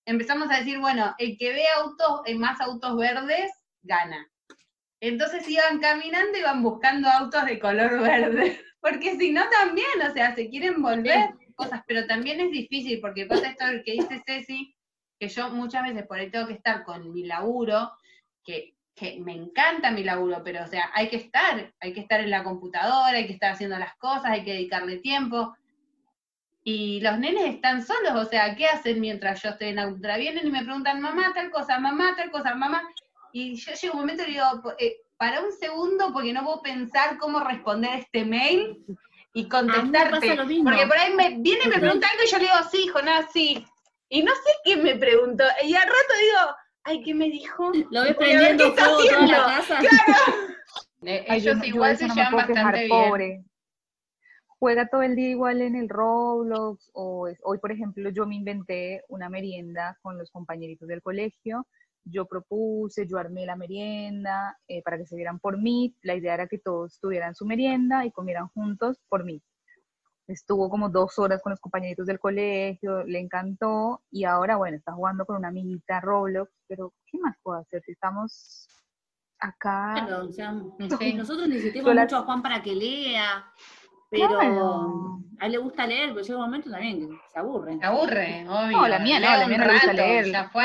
empezamos 0.04 0.50
a 0.50 0.58
decir, 0.58 0.78
bueno, 0.78 1.14
el 1.18 1.38
que 1.38 1.52
ve 1.52 1.64
autos, 1.76 2.22
eh, 2.26 2.34
más 2.34 2.60
autos 2.60 2.96
verdes, 2.96 3.52
gana. 3.82 4.26
Entonces 5.00 5.48
iban 5.48 5.78
caminando 5.78 6.36
y 6.36 6.40
iban 6.40 6.62
buscando 6.62 7.08
autos 7.08 7.44
de 7.44 7.58
color 7.58 8.00
verde, 8.00 8.60
porque 8.80 9.16
si 9.16 9.30
no 9.30 9.48
también, 9.48 10.02
o 10.08 10.12
sea, 10.12 10.34
se 10.34 10.48
quieren 10.48 10.82
volver 10.82 11.30
cosas, 11.54 11.82
pero 11.86 12.06
también 12.06 12.40
es 12.40 12.50
difícil, 12.50 13.00
porque 13.00 13.26
pasa 13.26 13.48
esto 13.48 13.64
que 13.84 13.92
dice 13.92 14.22
Ceci, 14.26 14.76
que 15.18 15.28
yo 15.28 15.50
muchas 15.50 15.82
veces 15.84 16.06
por 16.06 16.18
ahí 16.18 16.30
tengo 16.30 16.46
que 16.46 16.54
estar 16.54 16.84
con 16.84 17.12
mi 17.12 17.24
laburo, 17.24 17.92
que, 18.44 18.75
que 18.96 19.20
me 19.20 19.32
encanta 19.32 19.90
mi 19.90 20.02
laburo, 20.02 20.42
pero 20.42 20.64
o 20.64 20.66
sea, 20.66 20.90
hay 20.94 21.08
que 21.08 21.16
estar, 21.16 21.70
hay 21.80 21.92
que 21.92 22.00
estar 22.00 22.20
en 22.20 22.30
la 22.30 22.42
computadora, 22.42 23.18
hay 23.18 23.26
que 23.26 23.34
estar 23.34 23.52
haciendo 23.52 23.78
las 23.78 23.94
cosas, 23.96 24.24
hay 24.24 24.42
que 24.42 24.54
dedicarle 24.54 24.96
tiempo. 24.96 25.54
Y 26.64 27.00
los 27.02 27.18
nenes 27.18 27.54
están 27.54 27.86
solos, 27.86 28.14
o 28.14 28.24
sea, 28.24 28.56
¿qué 28.56 28.66
hacen 28.66 29.00
mientras 29.00 29.42
yo 29.42 29.50
estoy 29.50 29.68
en 29.68 29.76
la 29.76 29.84
computadora? 29.84 30.18
Vienen 30.18 30.46
y 30.46 30.50
me 30.50 30.64
preguntan, 30.64 31.00
mamá, 31.02 31.32
tal 31.34 31.50
cosa, 31.50 31.78
mamá, 31.78 32.16
tal 32.16 32.30
cosa, 32.30 32.54
mamá. 32.54 32.82
Y 33.32 33.54
yo 33.56 33.72
llego 33.74 33.94
un 33.94 34.00
momento 34.00 34.22
y 34.24 34.32
digo, 34.32 34.74
eh, 34.78 34.96
para 35.18 35.42
un 35.42 35.52
segundo, 35.52 36.12
porque 36.12 36.32
no 36.32 36.42
puedo 36.42 36.62
pensar 36.62 37.18
cómo 37.18 37.40
responder 37.40 38.00
este 38.00 38.24
mail 38.24 38.82
y 39.34 39.46
contestarte. 39.46 40.10
pasa 40.10 40.34
lo 40.36 40.46
mismo. 40.46 40.70
Porque 40.70 40.86
por 40.86 40.96
ahí 40.96 41.12
me 41.12 41.36
viene 41.38 41.64
y 41.66 41.68
me 41.68 41.78
pregunta 41.78 42.08
algo 42.10 42.24
y 42.24 42.30
yo 42.30 42.38
le 42.38 42.44
digo, 42.44 42.56
sí, 42.70 42.88
Jonás, 42.88 43.26
sí. 43.30 43.64
Y 44.08 44.22
no 44.22 44.32
sé 44.34 44.50
qué 44.64 44.76
me 44.78 44.96
preguntó. 44.96 45.44
Y 45.62 45.74
al 45.74 45.86
rato 45.86 46.14
digo, 46.18 46.56
ay, 46.86 47.02
¿qué 47.02 47.14
me 47.14 47.26
dijo? 47.26 47.70
Lo 47.90 48.02
ves 48.02 48.16
Voy 48.16 48.30
a 48.32 48.38
ver 48.40 48.56
prendiendo 48.56 48.72
fuego 48.74 48.98
toda 49.04 49.26
la 49.26 49.36
casa. 49.44 49.78
Claro. 50.98 51.12
Eh, 51.18 51.24
Ay, 51.28 51.40
yo 51.40 51.50
ellos 51.52 51.62
yo 51.62 51.68
igual 51.74 51.96
se 51.98 52.08
no 52.08 52.14
llevan 52.14 52.32
bastante 52.36 52.84
bien. 52.84 52.88
pobre. 52.88 53.44
Juega 54.58 54.88
todo 54.88 55.02
el 55.02 55.14
día 55.14 55.28
igual 55.28 55.60
en 55.60 55.76
el 55.76 55.88
Roblox, 55.88 56.90
o 56.94 57.28
es- 57.28 57.38
hoy, 57.44 57.58
por 57.58 57.70
ejemplo, 57.70 58.08
yo 58.10 58.26
me 58.26 58.34
inventé 58.36 59.02
una 59.08 59.28
merienda 59.28 59.98
con 60.02 60.16
los 60.16 60.30
compañeritos 60.30 60.88
del 60.88 61.02
colegio. 61.02 61.66
Yo 62.04 62.26
propuse, 62.26 63.06
yo 63.06 63.18
armé 63.18 63.44
la 63.46 63.56
merienda 63.56 64.56
eh, 64.68 64.82
para 64.82 64.96
que 64.96 65.06
se 65.06 65.16
vieran 65.16 65.38
por 65.38 65.58
mí. 65.60 65.94
La 66.02 66.14
idea 66.14 66.34
era 66.34 66.46
que 66.46 66.58
todos 66.58 66.98
tuvieran 66.98 67.34
su 67.34 67.44
merienda 67.44 68.06
y 68.06 68.10
comieran 68.10 68.48
juntos 68.48 68.98
por 69.08 69.24
mí. 69.24 69.42
Estuvo 70.28 70.68
como 70.68 70.88
dos 70.88 71.18
horas 71.20 71.40
con 71.40 71.50
los 71.50 71.60
compañeritos 71.60 72.06
del 72.06 72.18
colegio, 72.18 73.04
le 73.04 73.20
encantó 73.20 74.02
y 74.10 74.24
ahora, 74.24 74.56
bueno, 74.56 74.76
está 74.76 74.92
jugando 74.92 75.24
con 75.24 75.36
una 75.36 75.48
amiguita 75.48 76.00
Roblox, 76.00 76.50
pero 76.66 76.92
¿qué 77.06 77.18
más 77.18 77.36
puedo 77.42 77.58
hacer 77.58 77.80
si 77.84 77.92
estamos 77.92 78.66
acá? 79.38 80.04
Claro, 80.06 80.26
o 80.26 80.32
sea, 80.32 80.54
Sí. 80.98 81.14
nosotros 81.14 81.48
necesitamos 81.48 81.94
mucho 81.94 82.16
a 82.16 82.22
Juan 82.22 82.42
para 82.42 82.60
que 82.60 82.74
lea, 82.74 83.44
pero 84.10 84.28
Claro. 84.38 85.20
a 85.38 85.46
él 85.46 85.52
le 85.52 85.58
gusta 85.58 85.86
leer, 85.86 86.08
pero 86.12 86.22
llega 86.26 86.38
un 86.38 86.44
momento 86.44 86.70
también 86.70 87.08
que 87.08 87.16
se 87.32 87.38
aburre. 87.38 87.76
Me 87.76 87.86
aburre, 87.86 88.46
obvio. 88.48 88.76
No, 88.78 88.88
la 88.88 88.98
mía 88.98 89.20
no, 89.20 89.26
la 89.26 89.46
mía 89.46 89.58
no 89.58 89.66
le 89.66 89.72
gusta 89.74 89.92
leer. 89.92 90.26
Ya 90.32 90.48
fue. 90.50 90.64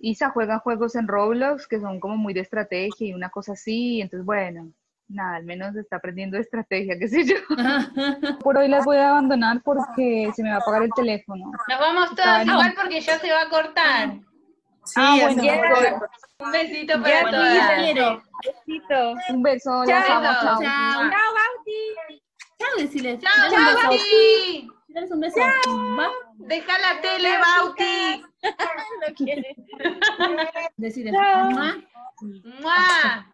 Isa 0.00 0.30
juega 0.30 0.58
juegos 0.58 0.94
en 0.96 1.08
Roblox 1.08 1.66
que 1.66 1.80
son 1.80 1.98
como 1.98 2.16
muy 2.16 2.34
de 2.34 2.40
estrategia 2.40 3.08
y 3.08 3.14
una 3.14 3.30
cosa 3.30 3.52
así, 3.52 4.00
entonces 4.02 4.24
bueno, 4.24 4.70
nada, 5.08 5.36
al 5.36 5.44
menos 5.44 5.74
está 5.76 5.96
aprendiendo 5.96 6.38
estrategia, 6.38 6.98
qué 6.98 7.08
sé 7.08 7.24
yo. 7.24 7.36
Por 8.40 8.56
hoy 8.58 8.68
las 8.68 8.84
voy 8.84 8.96
a 8.96 9.10
abandonar 9.10 9.60
porque 9.64 10.30
se 10.34 10.42
me 10.42 10.50
va 10.50 10.56
a 10.56 10.58
apagar 10.58 10.82
el 10.82 10.90
teléfono. 10.94 11.50
Nos 11.68 11.78
vamos 11.78 12.14
todos 12.14 12.44
igual 12.46 12.74
porque 12.80 13.00
ya 13.00 13.18
se 13.18 13.30
va 13.30 13.42
a 13.42 13.48
cortar. 13.48 14.14
ah, 14.96 15.16
ya 15.16 15.28
bueno. 15.30 16.00
Un 16.40 16.52
besito 16.52 16.94
Ya, 16.94 17.02
para 17.02 17.30
todas. 17.30 17.78
quiero. 17.78 18.22
Besito. 18.44 19.14
Un 19.30 19.42
beso, 19.42 19.70
Chao. 19.70 20.00
las 20.00 20.10
amo, 20.10 20.24
chao. 20.24 20.60
Chao. 20.62 21.10
Chao, 21.10 21.30
Bauti. 21.38 21.80
Chao, 22.58 22.76
decirles. 22.78 23.20
Chao, 23.20 23.50
beso. 23.50 23.88
Bauti. 23.88 24.68
Un 25.10 25.20
beso. 25.20 25.40
Va. 25.40 26.08
Deja 26.38 26.78
la 26.78 27.00
tele, 27.00 27.30
Bauti. 27.38 28.24
No 28.44 29.14
quiere. 29.16 29.56
Decirles. 30.76 31.14
Chao. 31.14 31.50
Mua. 31.50 31.76
¡Mua! 32.60 33.33